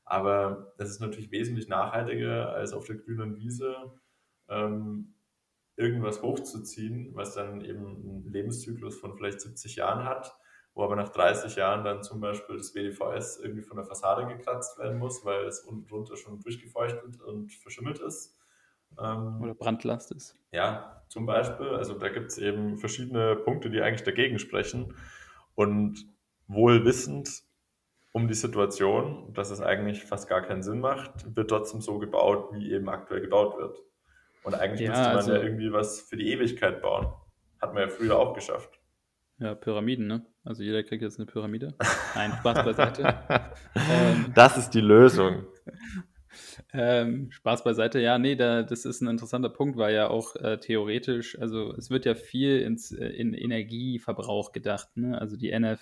Aber 0.06 0.74
das 0.78 0.90
ist 0.90 1.00
natürlich 1.00 1.32
wesentlich 1.32 1.68
nachhaltiger, 1.68 2.50
als 2.50 2.74
auf 2.74 2.86
der 2.86 2.98
grünen 2.98 3.36
Wiese 3.36 3.76
ähm, 4.50 5.16
irgendwas 5.76 6.22
hochzuziehen, 6.22 7.16
was 7.16 7.34
dann 7.34 7.62
eben 7.62 7.86
einen 7.86 8.32
Lebenszyklus 8.32 9.00
von 9.00 9.16
vielleicht 9.18 9.42
70 9.42 9.76
Jahren 9.76 10.06
hat, 10.06 10.36
wo 10.74 10.84
aber 10.84 10.96
nach 10.96 11.10
30 11.10 11.56
Jahren 11.56 11.84
dann 11.84 12.04
zum 12.04 12.20
Beispiel 12.20 12.58
das 12.58 12.74
WDVS 12.74 13.40
irgendwie 13.42 13.64
von 13.64 13.78
der 13.78 13.86
Fassade 13.86 14.28
gekratzt 14.28 14.78
werden 14.80 15.00
muss, 15.00 15.24
weil 15.26 15.46
es 15.46 15.62
unten 15.62 15.88
drunter 15.88 16.18
schon 16.18 16.40
durchgefeuchtet 16.40 17.22
und 17.22 17.54
verschimmelt 17.54 18.00
ist. 18.00 18.38
Ähm, 19.00 19.42
Oder 19.42 19.56
Brandlast 19.56 20.12
ist. 20.12 20.36
Ja, 20.52 21.04
zum 21.08 21.26
Beispiel. 21.26 21.70
Also 21.70 21.96
da 21.96 22.10
gibt 22.10 22.32
es 22.32 22.38
eben 22.38 22.78
verschiedene 22.78 23.36
Punkte, 23.36 23.70
die 23.70 23.82
eigentlich 23.82 24.04
dagegen 24.04 24.40
sprechen. 24.40 24.96
Und 25.56 26.08
wohl 26.48 26.86
wissend 26.86 27.44
um 28.12 28.28
die 28.28 28.34
Situation, 28.36 29.34
dass 29.34 29.50
es 29.50 29.62
eigentlich 29.62 30.04
fast 30.04 30.30
gar 30.30 30.42
keinen 30.42 30.62
Sinn 30.62 30.80
macht, 30.80 31.36
wird 31.36 31.50
trotzdem 31.50 31.82
so 31.82 31.98
gebaut, 31.98 32.50
wie 32.54 32.72
eben 32.72 32.88
aktuell 32.90 33.22
gebaut 33.22 33.58
wird. 33.58 33.82
Und 34.44 34.56
eigentlich 34.56 34.82
ja, 34.82 34.90
müsste 34.90 35.08
man 35.08 35.16
also, 35.16 35.34
ja 35.34 35.42
irgendwie 35.42 35.72
was 35.72 36.02
für 36.02 36.18
die 36.18 36.32
Ewigkeit 36.32 36.82
bauen. 36.82 37.14
Hat 37.62 37.74
man 37.74 37.84
ja 37.84 37.90
früher 37.90 38.20
auch 38.20 38.34
geschafft. 38.34 38.80
Ja, 39.40 39.56
Pyramiden, 39.56 40.08
ne? 40.08 40.26
Also 40.44 40.64
jeder 40.64 40.84
kriegt 40.84 41.02
jetzt 41.02 41.20
eine 41.20 41.26
Pyramide. 41.26 41.76
Nein, 42.16 42.34
Spaß 42.40 42.64
beiseite. 42.66 43.16
ähm, 43.76 44.32
das 44.36 44.58
ist 44.58 44.72
die 44.72 44.82
Lösung. 44.82 45.46
Ähm, 46.74 47.30
Spaß 47.30 47.64
beiseite, 47.64 48.00
ja, 48.00 48.18
nee, 48.18 48.36
da, 48.36 48.64
das 48.64 48.86
ist 48.86 49.02
ein 49.02 49.08
interessanter 49.08 49.50
Punkt, 49.50 49.78
weil 49.78 49.94
ja 49.94 50.08
auch 50.08 50.36
äh, 50.36 50.58
theoretisch, 50.58 51.38
also 51.40 51.76
es 51.76 51.92
wird 51.92 52.06
ja 52.06 52.16
viel 52.16 52.60
ins, 52.60 52.92
äh, 52.92 53.06
in 53.06 53.36
Energieverbrauch 53.36 54.52
gedacht, 54.52 54.90
ne? 54.96 55.20
Also 55.22 55.38
die 55.38 55.52
NF 55.52 55.80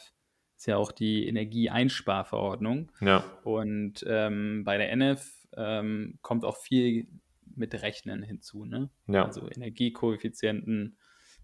ist 0.57 0.67
ja 0.67 0.77
auch 0.77 0.91
die 0.91 1.27
Energieeinsparverordnung. 1.27 2.91
Ja. 2.99 3.23
Und 3.43 4.03
ähm, 4.05 4.63
bei 4.65 4.77
der 4.77 4.91
NF 4.91 5.25
ähm, 5.55 6.19
kommt 6.21 6.45
auch 6.45 6.57
viel 6.57 7.07
mit 7.55 7.81
Rechnen 7.81 8.23
hinzu, 8.23 8.65
ne? 8.65 8.89
Ja. 9.07 9.25
Also 9.25 9.47
Energiekoeffizienten, 9.49 10.97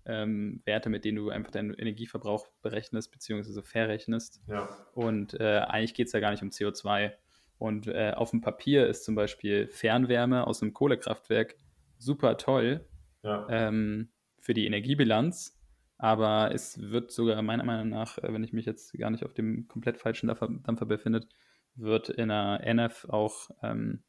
ähm, 0.05 0.61
Werte, 0.65 0.89
mit 0.89 1.05
denen 1.05 1.17
du 1.17 1.29
einfach 1.29 1.51
deinen 1.51 1.73
Energieverbrauch 1.73 2.47
berechnest, 2.61 3.11
beziehungsweise 3.11 3.61
verrechnest. 3.61 4.41
Ja. 4.47 4.69
Und 4.93 5.39
äh, 5.39 5.59
eigentlich 5.59 5.93
geht 5.93 6.07
es 6.07 6.13
ja 6.13 6.19
gar 6.19 6.31
nicht 6.31 6.43
um 6.43 6.49
CO2. 6.49 7.11
Und 7.57 7.87
äh, 7.87 8.13
auf 8.15 8.31
dem 8.31 8.41
Papier 8.41 8.87
ist 8.87 9.03
zum 9.03 9.15
Beispiel 9.15 9.67
Fernwärme 9.67 10.45
aus 10.47 10.61
einem 10.61 10.73
Kohlekraftwerk 10.73 11.55
super 11.97 12.37
toll 12.37 12.85
ja. 13.23 13.47
ähm, 13.49 14.09
für 14.39 14.53
die 14.53 14.65
Energiebilanz. 14.65 15.59
Aber 15.97 16.51
es 16.53 16.79
wird 16.79 17.11
sogar 17.11 17.41
meiner 17.41 17.63
Meinung 17.63 17.89
nach, 17.89 18.17
äh, 18.19 18.31
wenn 18.31 18.43
ich 18.43 18.53
mich 18.53 18.65
jetzt 18.65 18.93
gar 18.93 19.09
nicht 19.09 19.25
auf 19.25 19.33
dem 19.33 19.67
komplett 19.67 19.97
falschen 19.97 20.27
Dampfer, 20.27 20.47
Dampfer 20.63 20.85
befindet, 20.85 21.27
wird 21.75 22.09
in 22.09 22.29
der 22.29 22.61
NF 22.63 23.05
auch 23.09 23.49
ähm, 23.63 24.03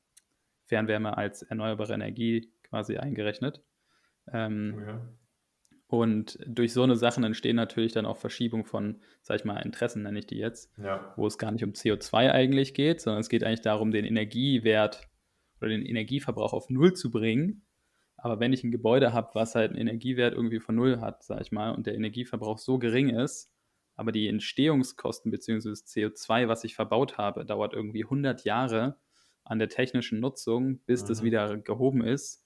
Fernwärme 0.69 1.17
als 1.17 1.43
erneuerbare 1.43 1.95
Energie 1.95 2.53
quasi 2.63 2.97
eingerechnet. 2.99 3.63
Ähm, 4.33 4.85
ja. 4.87 5.09
Und 5.87 6.39
durch 6.47 6.75
so 6.75 6.83
eine 6.83 6.97
Sachen 6.97 7.25
entstehen 7.25 7.57
natürlich 7.57 7.95
dann 7.95 8.05
auch 8.05 8.19
Verschiebungen 8.19 8.67
von, 8.67 9.01
sag 9.23 9.41
ich 9.41 9.45
mal, 9.47 9.57
Interessen, 9.61 10.03
nenne 10.03 10.19
ich 10.19 10.27
die 10.27 10.37
jetzt, 10.37 10.71
ja. 10.77 11.15
wo 11.17 11.27
es 11.27 11.39
gar 11.39 11.51
nicht 11.51 11.65
um 11.65 11.73
CO2 11.73 12.31
eigentlich 12.31 12.75
geht, 12.75 13.01
sondern 13.01 13.21
es 13.21 13.31
geht 13.31 13.43
eigentlich 13.43 13.63
darum, 13.63 13.91
den 13.91 14.05
Energiewert 14.05 15.09
oder 15.61 15.71
den 15.71 15.87
Energieverbrauch 15.87 16.53
auf 16.53 16.69
Null 16.69 16.93
zu 16.93 17.11
bringen. 17.11 17.65
Aber 18.17 18.39
wenn 18.39 18.53
ich 18.53 18.65
ein 18.65 18.71
Gebäude 18.71 19.15
habe, 19.15 19.31
was 19.33 19.55
halt 19.55 19.71
einen 19.71 19.81
Energiewert 19.81 20.35
irgendwie 20.35 20.61
von 20.61 20.75
Null 20.75 21.01
hat, 21.01 21.23
sag 21.23 21.41
ich 21.41 21.53
mal, 21.53 21.71
und 21.71 21.87
der 21.87 21.95
Energieverbrauch 21.95 22.59
so 22.59 22.79
gering 22.79 23.09
ist, 23.09 23.51
aber 23.97 24.13
die 24.13 24.29
Entstehungskosten 24.29 25.31
bzw. 25.31 25.71
das 25.71 25.87
CO2, 25.87 26.49
was 26.49 26.65
ich 26.65 26.75
verbaut 26.75 27.17
habe, 27.17 27.47
dauert 27.47 27.73
irgendwie 27.73 28.05
100 28.05 28.45
Jahre 28.45 28.99
an 29.49 29.59
der 29.59 29.69
technischen 29.69 30.21
Nutzung, 30.21 30.79
bis 30.81 31.03
mhm. 31.03 31.09
das 31.09 31.23
wieder 31.23 31.57
gehoben 31.59 32.05
ist, 32.05 32.45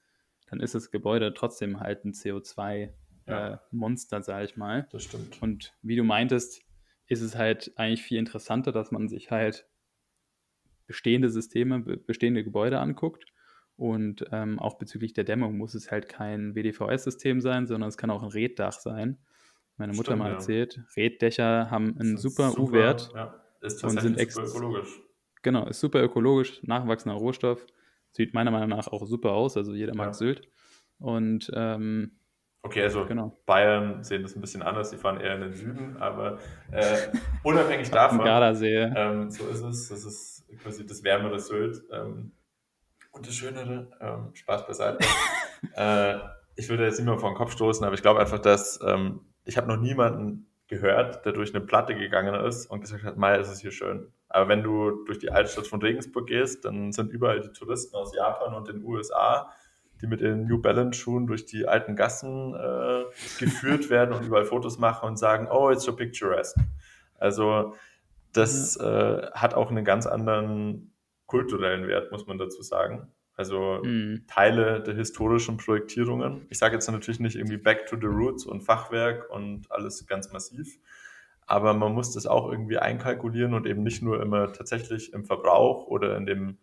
dann 0.48 0.60
ist 0.60 0.74
das 0.74 0.90
Gebäude 0.90 1.34
trotzdem 1.34 1.80
halt 1.80 2.04
ein 2.04 2.12
CO2 2.12 2.90
ja. 3.26 3.54
äh, 3.54 3.58
Monster, 3.70 4.22
sag 4.22 4.44
ich 4.44 4.56
mal. 4.56 4.86
Das 4.92 5.04
stimmt. 5.04 5.40
Und 5.42 5.74
wie 5.82 5.96
du 5.96 6.04
meintest, 6.04 6.62
ist 7.06 7.20
es 7.20 7.36
halt 7.36 7.72
eigentlich 7.76 8.02
viel 8.02 8.18
interessanter, 8.18 8.72
dass 8.72 8.90
man 8.90 9.08
sich 9.08 9.30
halt 9.30 9.66
bestehende 10.86 11.30
Systeme, 11.30 11.80
bestehende 11.80 12.44
Gebäude 12.44 12.78
anguckt. 12.78 13.26
Und 13.76 14.24
ähm, 14.30 14.58
auch 14.58 14.78
bezüglich 14.78 15.12
der 15.12 15.24
Dämmung 15.24 15.56
muss 15.56 15.74
es 15.74 15.90
halt 15.90 16.08
kein 16.08 16.54
WDVS-System 16.54 17.40
sein, 17.40 17.66
sondern 17.66 17.88
es 17.88 17.96
kann 17.96 18.10
auch 18.10 18.22
ein 18.22 18.28
Reddach 18.28 18.78
sein. 18.78 19.18
Meine 19.76 19.94
Mutter 19.94 20.12
Stimmt, 20.12 20.18
mal 20.18 20.32
erzählt, 20.32 20.76
ja. 20.76 20.82
Reddächer 20.96 21.70
haben 21.70 21.98
einen 21.98 22.18
super, 22.18 22.56
U-Wert 22.58 23.10
ja. 23.14 23.42
ist 23.62 23.82
und 23.82 24.00
sind 24.00 24.20
super 24.30 24.46
ökologisch. 24.46 25.00
Genau, 25.42 25.66
ist 25.66 25.80
super 25.80 26.02
ökologisch, 26.02 26.62
nachwachsender 26.62 27.16
Rohstoff. 27.18 27.66
Sieht 28.12 28.34
meiner 28.34 28.50
Meinung 28.50 28.68
nach 28.68 28.88
auch 28.88 29.06
super 29.06 29.32
aus, 29.32 29.56
also 29.56 29.72
jeder 29.74 29.94
mag 29.94 30.08
ja. 30.08 30.12
Sylt. 30.12 30.48
Und 30.98 31.50
ähm, 31.54 32.12
Okay, 32.64 32.82
also 32.84 33.04
genau. 33.06 33.36
Bayern 33.44 34.04
sehen 34.04 34.22
das 34.22 34.36
ein 34.36 34.40
bisschen 34.40 34.62
anders, 34.62 34.90
die 34.90 34.96
fahren 34.96 35.18
eher 35.18 35.34
in 35.34 35.40
den 35.40 35.52
Süden, 35.52 35.96
aber 35.96 36.38
äh, 36.70 36.96
unabhängig 37.42 37.90
davon, 37.90 38.20
Gardasee. 38.20 38.92
Ähm, 38.94 39.32
so 39.32 39.48
ist 39.48 39.62
es, 39.62 39.88
das 39.88 40.04
ist 40.04 40.44
quasi 40.62 40.86
das 40.86 41.02
wärmere 41.02 41.40
Sylt 41.40 41.82
ähm, 41.90 42.30
und 43.10 43.26
das 43.26 43.34
schönere, 43.34 43.90
ähm, 44.00 44.30
Spaß 44.34 44.68
beiseite. 44.68 45.04
äh, 45.74 46.18
ich 46.54 46.68
würde 46.68 46.84
jetzt 46.84 46.98
nicht 46.98 47.06
mehr 47.06 47.18
vor 47.18 47.30
den 47.30 47.36
Kopf 47.36 47.50
stoßen, 47.50 47.84
aber 47.84 47.94
ich 47.94 48.02
glaube 48.02 48.20
einfach, 48.20 48.38
dass 48.38 48.78
ähm, 48.86 49.22
ich 49.44 49.56
habe 49.56 49.66
noch 49.66 49.80
niemanden 49.80 50.46
gehört, 50.72 51.26
der 51.26 51.32
durch 51.32 51.54
eine 51.54 51.64
Platte 51.64 51.94
gegangen 51.94 52.34
ist 52.46 52.66
und 52.66 52.80
gesagt 52.80 53.04
hat, 53.04 53.18
Mai, 53.18 53.38
ist 53.38 53.50
es 53.50 53.60
hier 53.60 53.72
schön. 53.72 54.10
Aber 54.30 54.48
wenn 54.48 54.62
du 54.62 55.04
durch 55.04 55.18
die 55.18 55.30
Altstadt 55.30 55.66
von 55.66 55.82
Regensburg 55.82 56.26
gehst, 56.26 56.64
dann 56.64 56.92
sind 56.92 57.12
überall 57.12 57.40
die 57.40 57.52
Touristen 57.52 57.94
aus 57.94 58.14
Japan 58.16 58.54
und 58.54 58.68
den 58.68 58.82
USA, 58.82 59.50
die 60.00 60.06
mit 60.06 60.22
den 60.22 60.46
New 60.46 60.60
Balance 60.60 60.98
Schuhen 60.98 61.26
durch 61.26 61.44
die 61.44 61.68
alten 61.68 61.94
Gassen 61.94 62.54
äh, 62.54 63.04
geführt 63.38 63.90
werden 63.90 64.14
und 64.14 64.24
überall 64.24 64.46
Fotos 64.46 64.78
machen 64.78 65.10
und 65.10 65.18
sagen, 65.18 65.48
oh, 65.50 65.70
it's 65.70 65.84
so 65.84 65.94
picturesque. 65.94 66.60
Also 67.18 67.74
das 68.32 68.76
äh, 68.76 69.26
hat 69.32 69.52
auch 69.52 69.70
einen 69.70 69.84
ganz 69.84 70.06
anderen 70.06 70.94
kulturellen 71.26 71.86
Wert, 71.86 72.10
muss 72.10 72.26
man 72.26 72.38
dazu 72.38 72.62
sagen. 72.62 73.12
Also 73.34 73.80
mhm. 73.82 74.24
Teile 74.26 74.82
der 74.82 74.94
historischen 74.94 75.56
Projektierungen. 75.56 76.46
Ich 76.50 76.58
sage 76.58 76.74
jetzt 76.74 76.90
natürlich 76.90 77.20
nicht 77.20 77.36
irgendwie 77.36 77.56
Back 77.56 77.86
to 77.86 77.96
the 77.96 78.06
Roots 78.06 78.44
und 78.44 78.62
Fachwerk 78.62 79.30
und 79.30 79.70
alles 79.70 80.06
ganz 80.06 80.32
massiv, 80.32 80.78
aber 81.46 81.74
man 81.74 81.92
muss 81.92 82.12
das 82.12 82.26
auch 82.26 82.50
irgendwie 82.50 82.78
einkalkulieren 82.78 83.54
und 83.54 83.66
eben 83.66 83.82
nicht 83.82 84.02
nur 84.02 84.20
immer 84.22 84.52
tatsächlich 84.52 85.12
im 85.12 85.24
Verbrauch 85.24 85.86
oder 85.86 86.16
in 86.16 86.26
dem 86.26 86.58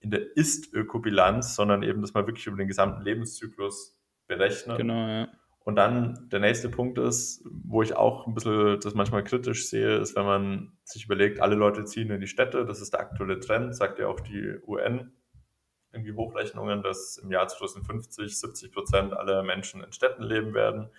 in 0.00 0.10
der 0.10 0.34
Ist-Ökobilanz, 0.34 1.54
sondern 1.54 1.82
eben 1.82 2.00
das 2.00 2.14
mal 2.14 2.26
wirklich 2.26 2.46
über 2.46 2.56
den 2.56 2.68
gesamten 2.68 3.02
Lebenszyklus 3.02 3.98
berechnen. 4.26 4.78
Genau, 4.78 5.06
ja. 5.06 5.28
Und 5.62 5.76
dann 5.76 6.28
der 6.30 6.40
nächste 6.40 6.70
Punkt 6.70 6.98
ist, 6.98 7.44
wo 7.44 7.82
ich 7.82 7.94
auch 7.94 8.26
ein 8.26 8.34
bisschen 8.34 8.80
das 8.80 8.94
manchmal 8.94 9.22
kritisch 9.22 9.68
sehe, 9.68 9.98
ist, 9.98 10.16
wenn 10.16 10.24
man 10.24 10.72
sich 10.84 11.04
überlegt, 11.04 11.40
alle 11.40 11.54
Leute 11.54 11.84
ziehen 11.84 12.10
in 12.10 12.20
die 12.20 12.26
Städte, 12.26 12.64
das 12.64 12.80
ist 12.80 12.94
der 12.94 13.00
aktuelle 13.00 13.40
Trend, 13.40 13.76
sagt 13.76 13.98
ja 13.98 14.08
auch 14.08 14.20
die 14.20 14.56
UN, 14.66 15.12
irgendwie 15.92 16.12
Hochrechnungen, 16.12 16.82
dass 16.82 17.18
im 17.18 17.30
Jahr 17.30 17.48
2050 17.48 18.38
70 18.38 18.72
Prozent 18.72 19.12
aller 19.12 19.42
Menschen 19.42 19.82
in 19.82 19.92
Städten 19.92 20.22
leben 20.22 20.54
werden. 20.54 20.90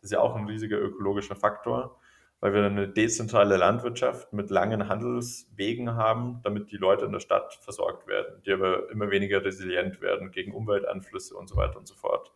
Das 0.00 0.04
ist 0.04 0.12
ja 0.12 0.20
auch 0.20 0.34
ein 0.36 0.46
riesiger 0.46 0.78
ökologischer 0.78 1.36
Faktor 1.36 2.00
weil 2.40 2.54
wir 2.54 2.64
eine 2.64 2.88
dezentrale 2.88 3.58
Landwirtschaft 3.58 4.32
mit 4.32 4.50
langen 4.50 4.88
Handelswegen 4.88 5.94
haben, 5.94 6.40
damit 6.42 6.72
die 6.72 6.78
Leute 6.78 7.04
in 7.04 7.12
der 7.12 7.20
Stadt 7.20 7.54
versorgt 7.54 8.06
werden, 8.06 8.42
die 8.44 8.52
aber 8.52 8.90
immer 8.90 9.10
weniger 9.10 9.44
resilient 9.44 10.00
werden 10.00 10.30
gegen 10.30 10.52
Umweltanflüsse 10.52 11.36
und 11.36 11.48
so 11.48 11.56
weiter 11.56 11.76
und 11.76 11.86
so 11.86 11.94
fort. 11.94 12.32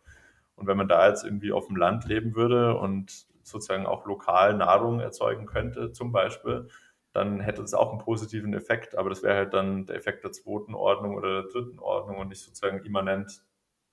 Und 0.55 0.67
wenn 0.67 0.77
man 0.77 0.87
da 0.87 1.09
jetzt 1.09 1.25
irgendwie 1.25 1.51
auf 1.51 1.67
dem 1.67 1.75
Land 1.75 2.05
leben 2.05 2.35
würde 2.35 2.77
und 2.77 3.25
sozusagen 3.41 3.87
auch 3.87 4.05
lokal 4.05 4.55
Nahrung 4.55 4.99
erzeugen 4.99 5.47
könnte, 5.47 5.91
zum 5.91 6.11
Beispiel, 6.11 6.69
dann 7.15 7.39
hätte 7.39 7.61
das 7.61 7.73
auch 7.73 7.91
einen 7.91 7.99
positiven 7.99 8.53
Effekt, 8.53 8.97
aber 8.97 9.09
das 9.09 9.23
wäre 9.23 9.35
halt 9.35 9.53
dann 9.53 9.85
der 9.85 9.95
Effekt 9.95 10.23
der 10.23 10.31
zweiten 10.31 10.75
Ordnung 10.75 11.15
oder 11.15 11.43
der 11.43 11.51
dritten 11.51 11.79
Ordnung 11.79 12.17
und 12.17 12.27
nicht 12.27 12.41
sozusagen 12.41 12.83
immanent 12.85 13.41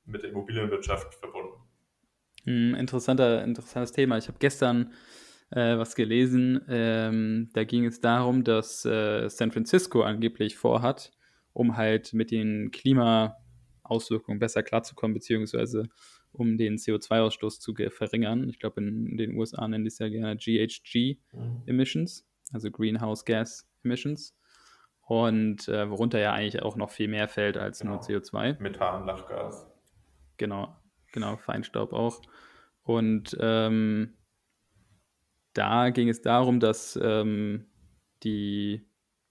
mit 0.05 0.23
der 0.23 0.31
Immobilienwirtschaft 0.31 1.15
verbunden. 1.15 1.63
Hm, 2.45 2.75
interessanter, 2.75 3.45
interessantes 3.45 3.93
Thema. 3.93 4.19
Ich 4.19 4.27
habe 4.27 4.39
gestern 4.41 4.93
äh, 5.51 5.79
was 5.79 5.95
gelesen. 5.95 6.63
Ähm, 6.69 7.51
da 7.53 7.63
ging 7.63 7.85
es 7.85 8.01
darum, 8.01 8.43
dass 8.43 8.85
äh, 8.85 9.29
San 9.29 9.53
Francisco 9.53 10.03
angeblich 10.03 10.57
vorhat, 10.57 11.13
um 11.53 11.77
halt 11.77 12.15
mit 12.15 12.33
den 12.33 12.73
Klimaauswirkungen 12.73 14.41
besser 14.41 14.65
klarzukommen, 14.65 15.15
beziehungsweise 15.15 15.89
um 16.33 16.57
den 16.57 16.77
CO2-Ausstoß 16.77 17.61
zu 17.61 17.75
verringern. 17.91 18.49
Ich 18.49 18.59
glaube, 18.59 18.81
in 18.81 19.17
den 19.17 19.37
USA 19.37 19.69
nennen 19.69 19.85
die 19.85 19.89
es 19.89 19.99
ja 19.99 20.09
gerne 20.09 20.37
GHG 20.37 21.19
mhm. 21.33 21.63
Emissions, 21.67 22.27
also 22.53 22.71
Greenhouse 22.71 23.25
Gas 23.25 23.69
Emissions. 23.85 24.37
Und 25.05 25.69
äh, 25.69 25.91
worunter 25.91 26.19
ja 26.21 26.33
eigentlich 26.33 26.63
auch 26.63 26.77
noch 26.77 26.91
viel 26.91 27.09
mehr 27.09 27.29
fällt 27.29 27.57
als 27.57 27.81
genau. 27.81 27.95
nur 27.95 28.03
CO2. 28.03 28.61
Methan, 28.61 29.05
Lachgas. 29.05 29.67
Genau, 30.37 30.77
genau, 31.13 31.37
Feinstaub 31.37 31.93
auch. 31.93 32.23
Und 32.83 33.37
ähm, 33.41 34.15
da 35.53 35.91
ging 35.91 36.09
es 36.09 36.23
darum, 36.23 36.61
dass 36.61 36.99
ähm, 37.03 37.67
die, 38.23 38.87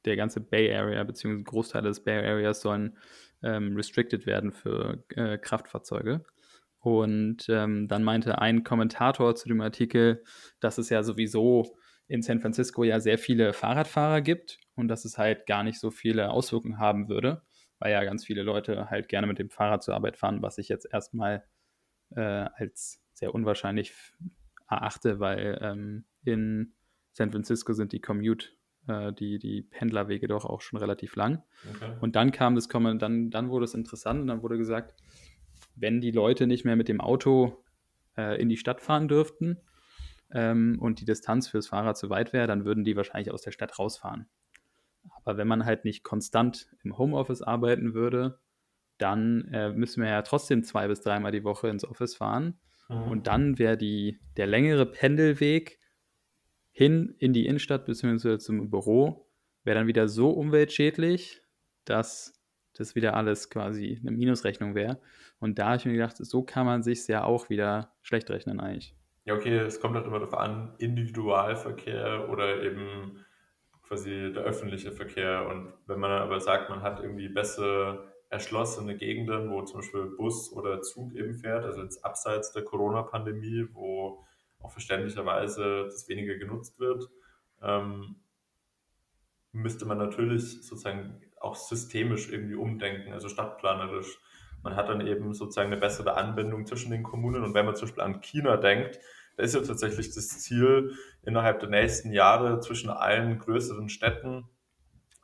der 0.06 0.16
ganze 0.16 0.42
Bay 0.42 0.74
Area, 0.74 1.04
beziehungsweise 1.04 1.44
Großteile 1.46 1.88
des 1.88 2.04
Bay 2.04 2.18
Areas 2.18 2.62
sollen 2.62 2.98
ähm, 3.42 3.75
restricted 3.75 4.25
werden 4.25 4.51
für 4.51 5.04
äh, 5.16 5.38
Kraftfahrzeuge. 5.38 6.24
Und 6.80 7.46
ähm, 7.50 7.88
dann 7.88 8.04
meinte 8.04 8.40
ein 8.40 8.63
Kommentator 8.63 9.36
zu 9.36 9.48
dem 9.48 9.62
Artikel, 9.62 10.24
dass 10.60 10.78
es 10.78 10.90
ja 10.90 11.04
sowieso 11.04 11.78
in 12.12 12.22
San 12.22 12.41
Francisco 12.41 12.84
ja 12.84 13.00
sehr 13.00 13.18
viele 13.18 13.53
Fahrradfahrer 13.53 14.20
gibt 14.20 14.60
und 14.75 14.89
dass 14.89 15.06
es 15.06 15.18
halt 15.18 15.46
gar 15.46 15.63
nicht 15.63 15.80
so 15.80 15.91
viele 15.91 16.30
Auswirkungen 16.30 16.77
haben 16.77 17.08
würde, 17.08 17.41
weil 17.80 17.94
ja 17.94 18.03
ganz 18.03 18.25
viele 18.25 18.44
Leute 18.44 18.89
halt 18.89 19.08
gerne 19.08 19.27
mit 19.27 19.39
dem 19.39 19.50
Fahrrad 19.50 19.82
zur 19.82 19.96
Arbeit 19.96 20.18
fahren, 20.18 20.41
was 20.41 20.58
ich 20.58 20.68
jetzt 20.68 20.86
erstmal 20.91 21.46
äh, 22.10 22.20
als 22.20 23.01
sehr 23.13 23.34
unwahrscheinlich 23.34 23.94
erachte, 24.70 25.22
weil 25.22 25.58
ähm, 25.62 26.03
in 26.25 26.74
San 27.13 27.32
Francisco 27.32 27.72
sind 27.72 27.94
die 27.94 28.01
Commute, 28.01 28.50
äh, 28.89 29.13
die, 29.13 29.39
die 29.39 29.62
Pendlerwege 29.62 30.27
doch 30.27 30.44
auch 30.44 30.60
schon 30.60 30.80
relativ 30.80 31.15
lang. 31.15 31.41
Okay. 31.75 31.96
Und 32.01 32.18
dann 32.18 32.34
kam 32.34 32.56
das 32.56 32.68
Kommen, 32.68 33.00
dann, 33.00 33.30
dann 33.30 33.50
wurde 33.50 33.63
es 33.63 33.74
interessant 33.74 34.20
und 34.20 34.27
dann 34.27 34.44
wurde 34.44 34.58
gesagt, 34.58 34.96
wenn 35.75 36.01
die 36.01 36.12
Leute 36.12 36.46
nicht 36.46 36.65
mehr 36.65 36.75
mit 36.75 36.89
dem 36.89 37.00
Auto 37.00 37.63
äh, 38.18 38.41
in 38.41 38.50
die 38.50 38.58
Stadt 38.58 38.82
fahren 38.82 39.08
dürften 39.08 39.62
ähm, 40.34 40.78
und 40.80 41.00
die 41.00 41.06
Distanz 41.06 41.48
fürs 41.48 41.68
Fahrrad 41.68 41.98
zu 41.98 42.10
weit 42.10 42.34
wäre, 42.34 42.48
dann 42.48 42.66
würden 42.66 42.84
die 42.84 42.96
wahrscheinlich 42.96 43.32
aus 43.32 43.42
der 43.42 43.52
Stadt 43.52 43.78
rausfahren. 43.78 44.28
Aber 45.24 45.38
wenn 45.38 45.48
man 45.48 45.66
halt 45.66 45.86
nicht 45.86 46.04
konstant 46.04 46.68
im 46.84 46.98
Homeoffice 46.98 47.42
arbeiten 47.42 47.94
würde, 47.94 48.40
dann 48.98 49.46
äh, 49.52 49.72
müssen 49.72 50.04
wir 50.04 50.10
ja 50.10 50.22
trotzdem 50.22 50.64
zwei 50.64 50.88
bis 50.88 51.02
dreimal 51.02 51.32
die 51.32 51.44
Woche 51.44 51.70
ins 51.70 51.86
Office 51.86 52.16
fahren. 52.16 52.60
Mhm. 52.88 53.04
Und 53.04 53.28
dann 53.28 53.58
wäre 53.58 53.78
der 53.78 54.48
längere 54.48 54.86
Pendelweg 54.86 55.80
hin 56.72 57.16
in 57.18 57.34
die 57.34 57.46
Innenstadt 57.46 57.86
bzw. 57.86 58.38
zum 58.38 58.70
Büro, 58.70 59.28
wäre 59.64 59.78
dann 59.78 59.88
wieder 59.88 60.08
so 60.08 60.30
umweltschädlich, 60.30 61.42
dass 61.86 62.42
das 62.74 62.96
wieder 62.96 63.16
alles 63.16 63.50
quasi 63.50 64.00
eine 64.00 64.12
Minusrechnung 64.12 64.76
wäre. 64.76 65.02
Und 65.40 65.60
da 65.60 65.68
habe 65.68 65.78
ich 65.78 65.86
mir 65.86 65.94
gedacht, 65.94 66.18
so 66.18 66.44
kann 66.44 66.66
man 66.66 66.84
sich 66.84 67.08
ja 67.08 67.24
auch 67.24 67.50
wieder 67.50 67.94
schlecht 68.02 68.30
rechnen 68.30 68.60
eigentlich. 68.60 68.96
Ja, 69.25 69.36
okay, 69.36 69.56
es 69.58 69.80
kommt 69.80 69.96
halt 69.96 70.08
immer 70.08 70.20
darauf 70.20 70.34
an, 70.34 70.74
Individualverkehr 70.80 72.28
oder 72.30 72.63
eben 72.63 73.24
quasi 73.84 74.32
der 74.34 74.44
öffentliche 74.44 74.92
Verkehr. 74.92 75.48
Und 75.48 75.74
wenn 75.86 76.00
man 76.00 76.12
aber 76.12 76.40
sagt, 76.40 76.70
man 76.70 76.82
hat 76.82 77.00
irgendwie 77.01 77.30
bessere 77.30 78.12
erschlossene 78.30 78.96
Gegenden, 78.98 79.51
wo 79.51 79.62
zum 79.63 79.82
Beispiel 79.82 80.06
Bus 80.18 80.51
oder 80.54 80.82
Zug 80.82 81.13
eben 81.13 81.36
fährt, 81.36 81.66
also 81.66 81.84
jetzt 81.84 82.04
abseits 82.04 82.51
der 82.54 82.63
Corona-Pandemie, 82.63 83.68
wo 83.74 84.25
auch 84.60 84.72
verständlicherweise 84.72 85.84
das 85.86 86.08
weniger 86.08 86.36
genutzt 86.38 86.80
wird, 86.80 87.08
ähm, 87.62 88.16
müsste 89.51 89.86
man 89.86 89.98
natürlich 89.98 90.62
sozusagen 90.63 91.22
auch 91.40 91.56
systemisch 91.56 92.30
irgendwie 92.32 92.56
umdenken, 92.56 93.13
also 93.13 93.28
stadtplanerisch. 93.30 94.20
Man 94.63 94.75
hat 94.75 94.89
dann 94.89 95.06
eben 95.06 95.34
sozusagen 95.34 95.72
eine 95.72 95.80
bessere 95.80 96.15
Anbindung 96.15 96.65
zwischen 96.65 96.91
den 96.91 97.03
Kommunen. 97.03 97.44
Und 97.44 97.53
wenn 97.53 97.65
man 97.65 97.75
zum 97.75 97.88
Beispiel 97.88 98.03
an 98.03 98.22
China 98.22 98.58
denkt, 98.58 99.00
da 99.38 99.44
ist 99.44 99.56
ja 99.56 99.62
tatsächlich 99.62 100.13
das 100.13 100.27
Ziel, 100.39 100.96
innerhalb 101.24 101.60
der 101.60 101.70
nächsten 101.70 102.12
Jahre 102.12 102.60
zwischen 102.60 102.89
allen 102.89 103.39
größeren 103.39 103.89
Städten, 103.89 104.46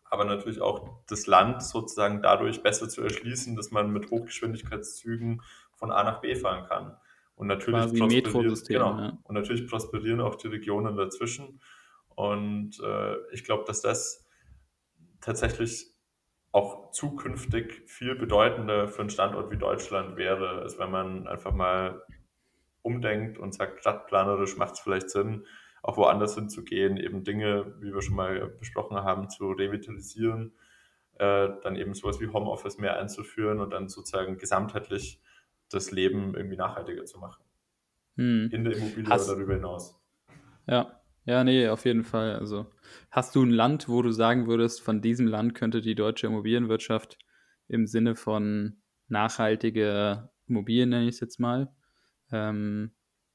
aber 0.05 0.25
natürlich 0.25 0.61
auch 0.61 1.03
das 1.07 1.27
Land 1.27 1.61
sozusagen 1.63 2.21
dadurch 2.21 2.63
besser 2.63 2.87
zu 2.87 3.01
erschließen, 3.01 3.55
dass 3.55 3.71
man 3.71 3.91
mit 3.91 4.09
Hochgeschwindigkeitszügen 4.09 5.41
von 5.75 5.91
A 5.91 6.03
nach 6.03 6.21
B 6.21 6.35
fahren 6.35 6.65
kann. 6.67 6.97
Und 7.35 7.47
natürlich, 7.47 7.99
prosperieren, 7.99 8.55
genau, 8.67 8.99
ja. 8.99 9.17
und 9.23 9.35
natürlich 9.35 9.67
prosperieren 9.67 10.21
auch 10.21 10.35
die 10.35 10.47
Regionen 10.47 10.95
dazwischen. 10.95 11.61
Und 12.15 12.79
äh, 12.79 13.15
ich 13.31 13.43
glaube, 13.43 13.65
dass 13.67 13.81
das 13.81 14.25
tatsächlich 15.21 15.93
auch 16.51 16.91
zukünftig 16.91 17.83
viel 17.87 18.15
bedeutender 18.15 18.87
für 18.87 19.01
einen 19.01 19.09
Standort 19.09 19.51
wie 19.51 19.57
Deutschland 19.57 20.17
wäre, 20.17 20.61
als 20.61 20.79
wenn 20.79 20.91
man 20.91 21.27
einfach 21.27 21.53
mal 21.53 22.01
umdenkt 22.81 23.37
und 23.37 23.53
sagt, 23.53 23.81
stadtplanerisch 23.81 24.57
macht 24.57 24.73
es 24.73 24.79
vielleicht 24.79 25.09
Sinn, 25.09 25.45
auch 25.83 25.97
woanders 25.97 26.35
hinzugehen, 26.35 26.97
eben 26.97 27.23
Dinge, 27.23 27.75
wie 27.79 27.93
wir 27.93 28.01
schon 28.01 28.15
mal 28.15 28.47
besprochen 28.59 28.97
haben, 28.97 29.29
zu 29.29 29.51
revitalisieren, 29.51 30.53
äh, 31.15 31.49
dann 31.61 31.75
eben 31.75 31.93
sowas 31.93 32.19
wie 32.19 32.27
Homeoffice 32.27 32.77
mehr 32.77 32.97
einzuführen 32.97 33.59
und 33.59 33.71
dann 33.71 33.89
sozusagen 33.89 34.37
gesamtheitlich 34.37 35.21
das 35.69 35.91
Leben 35.91 36.33
irgendwie 36.35 36.57
nachhaltiger 36.57 37.05
zu 37.05 37.19
machen. 37.19 37.43
Hm. 38.15 38.49
In 38.51 38.63
der 38.63 38.73
Immobilie 38.75 39.09
Hast, 39.09 39.27
oder 39.27 39.35
darüber 39.35 39.53
hinaus. 39.55 39.99
Ja, 40.65 40.96
ja, 41.27 41.43
nee, 41.43 41.67
auf 41.67 41.85
jeden 41.85 42.05
Fall. 42.05 42.37
Also 42.37 42.67
hast 43.11 43.35
du 43.35 43.43
ein 43.43 43.51
Land, 43.51 43.89
wo 43.89 44.01
du 44.01 44.11
sagen 44.11 44.47
würdest, 44.47 44.81
von 44.81 45.01
diesem 45.01 45.27
Land 45.27 45.53
könnte 45.55 45.81
die 45.81 45.93
deutsche 45.93 46.27
Immobilienwirtschaft 46.27 47.19
im 47.67 47.85
Sinne 47.85 48.15
von 48.15 48.77
nachhaltige 49.09 50.29
Immobilien, 50.47 50.89
nenne 50.89 51.03
ich 51.03 51.15
es 51.15 51.19
jetzt 51.19 51.39
mal, 51.39 51.69
ähm, 52.31 52.91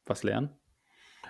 was 0.06 0.22
lernen? 0.22 0.50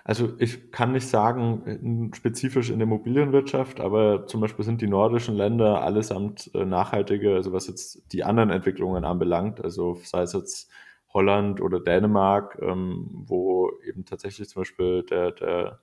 Also 0.04 0.34
ich 0.38 0.72
kann 0.72 0.92
nicht 0.92 1.06
sagen, 1.06 2.10
äh, 2.12 2.16
spezifisch 2.16 2.70
in 2.70 2.78
der 2.78 2.86
Immobilienwirtschaft, 2.86 3.80
aber 3.80 4.26
zum 4.26 4.40
Beispiel 4.40 4.64
sind 4.64 4.80
die 4.80 4.88
nordischen 4.88 5.36
Länder 5.36 5.82
allesamt 5.82 6.50
äh, 6.54 6.64
nachhaltiger, 6.64 7.34
also 7.34 7.52
was 7.52 7.68
jetzt 7.68 8.12
die 8.12 8.24
anderen 8.24 8.50
Entwicklungen 8.50 9.04
anbelangt, 9.04 9.60
also 9.60 9.98
sei 10.04 10.22
es 10.22 10.32
jetzt 10.32 10.70
Holland 11.12 11.60
oder 11.60 11.80
Dänemark, 11.80 12.58
ähm, 12.62 13.24
wo 13.26 13.70
eben 13.84 14.04
tatsächlich 14.04 14.48
zum 14.48 14.60
Beispiel 14.62 15.02
der, 15.04 15.32
der 15.32 15.80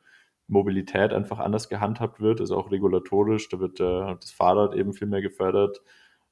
Mobilität 0.49 1.13
einfach 1.13 1.39
anders 1.39 1.69
gehandhabt 1.69 2.19
wird, 2.19 2.41
also 2.41 2.57
auch 2.57 2.71
regulatorisch. 2.71 3.47
Da 3.49 3.59
wird 3.59 3.79
äh, 3.79 4.15
das 4.19 4.31
Fahrrad 4.31 4.75
eben 4.75 4.93
viel 4.93 5.07
mehr 5.07 5.21
gefördert. 5.21 5.81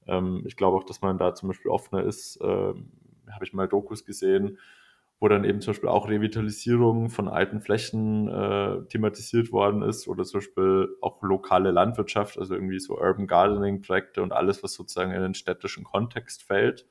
Ähm, 0.07 0.43
ich 0.45 0.55
glaube 0.55 0.77
auch, 0.77 0.83
dass 0.83 1.01
man 1.01 1.17
da 1.17 1.33
zum 1.35 1.47
Beispiel 1.47 1.71
offener 1.71 2.03
ist. 2.03 2.39
Ähm, 2.41 2.91
Habe 3.31 3.45
ich 3.45 3.53
mal 3.53 3.67
Dokus 3.67 4.05
gesehen, 4.05 4.57
wo 5.19 5.27
dann 5.27 5.43
eben 5.43 5.61
zum 5.61 5.71
Beispiel 5.71 5.89
auch 5.89 6.09
Revitalisierung 6.09 7.09
von 7.09 7.27
alten 7.27 7.61
Flächen 7.61 8.27
äh, 8.27 8.83
thematisiert 8.87 9.51
worden 9.51 9.81
ist 9.83 10.07
oder 10.07 10.23
zum 10.23 10.39
Beispiel 10.39 10.89
auch 11.01 11.21
lokale 11.21 11.71
Landwirtschaft, 11.71 12.37
also 12.39 12.55
irgendwie 12.55 12.79
so 12.79 12.99
Urban 12.99 13.27
Gardening 13.27 13.81
Projekte 13.81 14.23
und 14.23 14.33
alles, 14.33 14.63
was 14.63 14.73
sozusagen 14.73 15.11
in 15.11 15.21
den 15.21 15.33
städtischen 15.33 15.83
Kontext 15.83 16.43
fällt. 16.43 16.87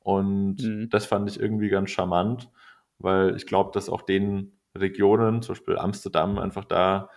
Und 0.00 0.62
mhm. 0.62 0.88
das 0.90 1.06
fand 1.06 1.28
ich 1.28 1.40
irgendwie 1.40 1.68
ganz 1.68 1.90
charmant, 1.90 2.50
weil 2.98 3.34
ich 3.36 3.46
glaube, 3.46 3.70
dass 3.72 3.88
auch 3.88 4.02
den 4.02 4.55
Regionen, 4.80 5.42
zum 5.42 5.54
Beispiel 5.54 5.78
Amsterdam, 5.78 6.38
einfach 6.38 6.64
da 6.64 7.10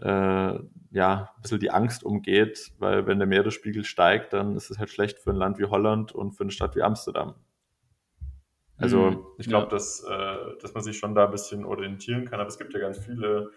äh, 0.00 0.58
ja, 0.90 1.30
ein 1.36 1.42
bisschen 1.42 1.60
die 1.60 1.70
Angst 1.70 2.04
umgeht, 2.04 2.72
weil 2.78 3.06
wenn 3.06 3.18
der 3.18 3.28
Meeresspiegel 3.28 3.84
steigt, 3.84 4.32
dann 4.32 4.56
ist 4.56 4.70
es 4.70 4.78
halt 4.78 4.90
schlecht 4.90 5.18
für 5.18 5.30
ein 5.30 5.36
Land 5.36 5.58
wie 5.58 5.66
Holland 5.66 6.12
und 6.12 6.32
für 6.32 6.44
eine 6.44 6.50
Stadt 6.50 6.74
wie 6.74 6.82
Amsterdam. 6.82 7.34
Also 8.76 9.10
mhm, 9.10 9.26
ich 9.38 9.46
glaube, 9.46 9.66
ja. 9.66 9.70
dass, 9.70 10.02
äh, 10.02 10.58
dass 10.60 10.74
man 10.74 10.82
sich 10.82 10.98
schon 10.98 11.14
da 11.14 11.26
ein 11.26 11.30
bisschen 11.30 11.64
orientieren 11.64 12.24
kann, 12.24 12.40
aber 12.40 12.48
es 12.48 12.58
gibt 12.58 12.74
ja 12.74 12.80
ganz 12.80 12.98
viele 12.98 13.50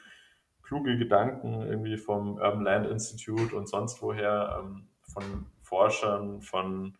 kluge 0.62 0.98
Gedanken 0.98 1.62
irgendwie 1.62 1.98
vom 1.98 2.36
Urban 2.36 2.64
Land 2.64 2.88
Institute 2.88 3.56
und 3.56 3.68
sonst 3.68 4.02
woher, 4.02 4.62
ähm, 4.62 4.88
von 5.02 5.48
Forschern, 5.62 6.42
von 6.42 6.98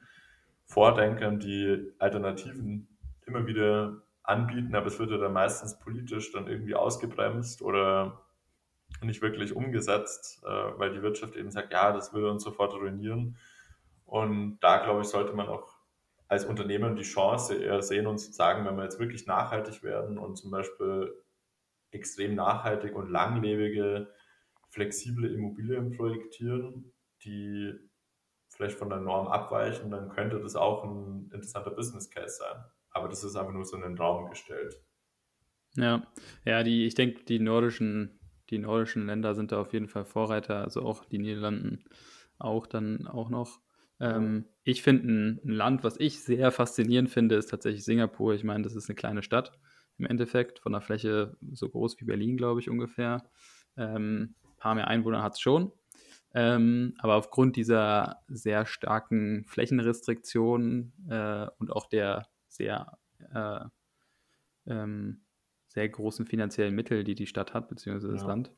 Vordenkern, 0.66 1.40
die 1.40 1.92
Alternativen 2.00 2.88
immer 3.26 3.46
wieder 3.46 4.02
anbieten, 4.28 4.76
aber 4.76 4.88
es 4.88 5.00
wird 5.00 5.12
ja 5.12 5.18
dann 5.18 5.34
meistens 5.34 5.80
politisch 5.80 6.32
dann 6.32 6.48
irgendwie 6.48 6.76
ausgebremst 6.76 7.62
oder 7.62 8.22
nicht 9.02 9.22
wirklich 9.22 9.56
umgesetzt, 9.56 10.44
äh, 10.44 10.48
weil 10.48 10.92
die 10.92 11.02
Wirtschaft 11.02 11.36
eben 11.36 11.50
sagt, 11.52 11.72
ja, 11.72 11.92
das 11.92 12.14
würde 12.14 12.32
uns 12.32 12.44
sofort 12.44 12.74
ruinieren. 12.74 13.38
Und 14.06 14.60
da, 14.60 14.84
glaube 14.84 15.02
ich, 15.02 15.08
sollte 15.08 15.34
man 15.34 15.48
auch 15.48 15.78
als 16.28 16.46
Unternehmen 16.46 16.96
die 16.96 17.04
Chance 17.04 17.56
eher 17.56 17.82
sehen 17.82 18.08
und 18.08 18.20
sagen, 18.20 18.66
wenn 18.66 18.76
wir 18.76 18.84
jetzt 18.84 19.00
wirklich 19.00 19.28
nachhaltig 19.28 19.82
werden 19.82 20.18
und 20.18 20.36
zum 20.36 20.52
Beispiel 20.52 21.14
extrem 21.92 22.36
nachhaltig 22.36 22.96
und 22.96 23.10
langlebige, 23.10 24.14
flexible 24.70 25.34
Immobilien 25.34 25.96
projektieren, 25.96 26.94
die 27.24 27.74
vielleicht 28.50 28.78
von 28.78 28.90
der 28.90 29.00
Norm 29.00 29.28
abweichen, 29.28 29.90
dann 29.90 30.10
könnte 30.10 30.40
das 30.40 30.56
auch 30.56 30.84
ein 30.84 31.30
interessanter 31.34 31.72
Business 31.72 32.10
Case 32.10 32.38
sein. 32.38 32.64
Aber 32.98 33.10
das 33.10 33.24
ist 33.24 33.36
einfach 33.36 33.54
nur 33.54 33.66
so 33.66 33.76
in 33.76 33.84
den 33.84 33.98
Raum 33.98 34.30
gestellt. 34.30 34.82
Ja, 35.76 36.08
ja, 36.44 36.64
die, 36.64 36.86
ich 36.86 36.96
denke, 36.96 37.24
die 37.24 37.40
nordischen, 37.40 38.20
die 38.50 38.58
nordischen 38.58 39.06
Länder 39.06 39.36
sind 39.36 39.52
da 39.52 39.62
auf 39.62 39.74
jeden 39.74 39.88
Fall 39.88 40.06
Vorreiter, 40.06 40.64
also 40.64 40.82
auch 40.82 41.06
die 41.06 41.20
Niederlanden 41.20 41.84
auch 42.40 42.68
dann 42.68 43.08
auch 43.08 43.30
noch. 43.30 43.60
Ähm, 44.00 44.46
ich 44.64 44.84
finde 44.84 45.08
ein, 45.08 45.40
Land, 45.44 45.84
was 45.84 46.00
ich 46.00 46.24
sehr 46.24 46.52
faszinierend 46.52 47.10
finde, 47.10 47.36
ist 47.36 47.50
tatsächlich 47.50 47.84
Singapur. 47.84 48.34
Ich 48.34 48.44
meine, 48.44 48.64
das 48.64 48.76
ist 48.76 48.90
eine 48.90 48.96
kleine 48.96 49.24
Stadt 49.24 49.58
im 49.98 50.06
Endeffekt, 50.06 50.60
von 50.60 50.72
der 50.72 50.82
Fläche 50.82 51.38
so 51.54 51.70
groß 51.70 52.00
wie 52.00 52.06
Berlin, 52.06 52.38
glaube 52.38 52.60
ich, 52.60 52.70
ungefähr. 52.70 53.30
Ähm, 53.78 54.36
ein 54.44 54.58
paar 54.58 54.76
mehr 54.76 54.88
Einwohner 54.88 55.24
hat 55.24 55.34
es 55.34 55.40
schon. 55.40 55.72
Ähm, 56.34 56.94
aber 57.00 57.16
aufgrund 57.16 57.56
dieser 57.56 58.18
sehr 58.28 58.66
starken 58.66 59.46
Flächenrestriktionen 59.48 60.94
äh, 61.10 61.48
und 61.58 61.72
auch 61.72 61.88
der 61.88 62.28
sehr, 62.58 62.98
äh, 63.34 63.66
ähm, 64.66 65.22
sehr 65.68 65.90
großen 65.90 66.26
finanziellen 66.26 66.76
Mittel, 66.76 67.04
die 67.04 67.16
die 67.16 67.28
Stadt 67.28 67.54
hat, 67.54 67.70
beziehungsweise 67.70 68.12
das 68.12 68.22
Ja. 68.22 68.28
Land, 68.28 68.52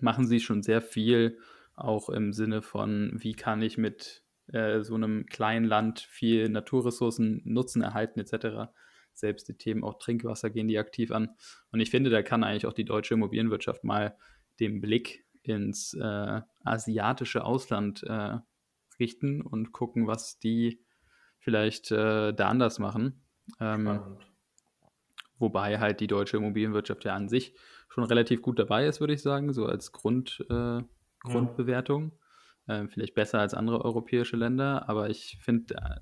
machen 0.00 0.26
sie 0.26 0.40
schon 0.40 0.62
sehr 0.62 0.82
viel, 0.82 1.38
auch 1.74 2.08
im 2.08 2.32
Sinne 2.32 2.62
von, 2.62 3.12
wie 3.14 3.34
kann 3.34 3.62
ich 3.62 3.76
mit 3.78 4.24
äh, 4.48 4.82
so 4.82 4.94
einem 4.94 5.26
kleinen 5.26 5.66
Land 5.66 6.00
viel 6.00 6.48
Naturressourcen 6.48 7.42
nutzen, 7.44 7.82
erhalten 7.82 8.20
etc. 8.20 8.72
Selbst 9.12 9.48
die 9.48 9.56
Themen 9.56 9.84
auch 9.84 9.98
Trinkwasser 9.98 10.50
gehen 10.50 10.68
die 10.68 10.78
aktiv 10.78 11.10
an. 11.10 11.30
Und 11.72 11.80
ich 11.80 11.90
finde, 11.90 12.10
da 12.10 12.22
kann 12.22 12.44
eigentlich 12.44 12.66
auch 12.66 12.72
die 12.72 12.84
deutsche 12.84 13.14
Immobilienwirtschaft 13.14 13.84
mal 13.84 14.16
den 14.60 14.80
Blick 14.80 15.26
ins 15.42 15.94
äh, 15.94 16.40
asiatische 16.64 17.44
Ausland 17.44 18.02
äh, 18.04 18.38
richten 18.98 19.42
und 19.42 19.72
gucken, 19.72 20.06
was 20.06 20.38
die 20.38 20.80
vielleicht 21.46 21.92
äh, 21.92 22.34
da 22.34 22.48
anders 22.48 22.80
machen. 22.80 23.22
Ähm, 23.60 24.00
wobei 25.38 25.78
halt 25.78 26.00
die 26.00 26.08
deutsche 26.08 26.38
Immobilienwirtschaft 26.38 27.04
ja 27.04 27.14
an 27.14 27.28
sich 27.28 27.54
schon 27.88 28.02
relativ 28.02 28.42
gut 28.42 28.58
dabei 28.58 28.84
ist, 28.86 28.98
würde 28.98 29.14
ich 29.14 29.22
sagen, 29.22 29.52
so 29.52 29.64
als 29.64 29.92
Grund, 29.92 30.44
äh, 30.50 30.82
Grundbewertung. 31.20 32.10
Ähm, 32.66 32.88
vielleicht 32.88 33.14
besser 33.14 33.38
als 33.38 33.54
andere 33.54 33.84
europäische 33.84 34.36
Länder, 34.36 34.88
aber 34.88 35.08
ich 35.08 35.38
finde, 35.40 35.76
äh, 35.76 36.00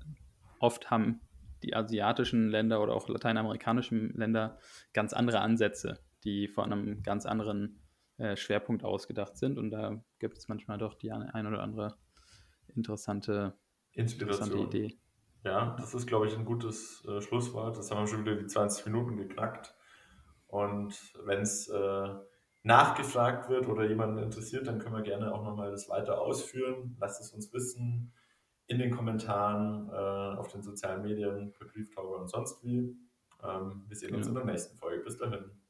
oft 0.57 0.89
haben 0.89 1.21
die 1.61 1.75
asiatischen 1.75 2.49
Länder 2.49 2.81
oder 2.81 2.95
auch 2.95 3.07
lateinamerikanischen 3.07 4.15
Länder 4.15 4.57
ganz 4.93 5.13
andere 5.13 5.41
Ansätze, 5.41 5.99
die 6.23 6.47
von 6.47 6.73
einem 6.73 7.03
ganz 7.03 7.27
anderen 7.27 7.83
äh, 8.17 8.35
Schwerpunkt 8.35 8.83
ausgedacht 8.83 9.37
sind. 9.37 9.59
Und 9.59 9.69
da 9.69 10.03
gibt 10.17 10.39
es 10.39 10.47
manchmal 10.47 10.79
doch 10.79 10.95
die 10.95 11.11
eine, 11.11 11.35
ein 11.35 11.45
oder 11.45 11.61
andere 11.61 11.97
interessante, 12.67 13.53
interessante. 13.91 14.57
Idee. 14.57 14.97
Ja, 15.45 15.75
das 15.79 15.93
ist, 15.93 16.07
glaube 16.07 16.25
ich, 16.27 16.35
ein 16.35 16.43
gutes 16.43 17.05
äh, 17.05 17.21
Schlusswort. 17.21 17.77
Das 17.77 17.91
haben 17.91 17.99
wir 17.99 18.07
schon 18.07 18.25
wieder 18.25 18.35
die 18.35 18.47
20 18.47 18.87
Minuten 18.87 19.15
geknackt. 19.15 19.75
Und 20.47 21.13
wenn 21.23 21.41
es 21.41 21.67
äh, 21.69 22.09
nachgefragt 22.63 23.47
wird 23.47 23.67
oder 23.67 23.85
jemanden 23.85 24.17
interessiert, 24.23 24.65
dann 24.65 24.79
können 24.79 24.95
wir 24.95 25.03
gerne 25.03 25.31
auch 25.33 25.43
nochmal 25.43 25.69
das 25.69 25.87
weiter 25.87 26.19
ausführen. 26.19 26.97
Lasst 26.99 27.21
es 27.21 27.31
uns 27.31 27.53
wissen 27.53 28.11
in 28.65 28.79
den 28.79 28.89
Kommentaren, 28.89 29.87
äh, 29.89 30.39
auf 30.39 30.51
den 30.51 30.63
sozialen 30.63 31.03
Medien, 31.03 31.51
per 31.51 31.67
Brieftauber 31.67 32.17
und 32.19 32.27
sonst 32.27 32.63
wie. 32.63 32.97
Ähm, 33.43 33.85
wir 33.87 33.95
sehen 33.95 34.15
uns 34.15 34.25
in 34.25 34.33
Genau. 34.33 34.45
der 34.45 34.53
nächsten 34.53 34.75
Folge. 34.77 35.03
Bis 35.03 35.17
dahin. 35.17 35.61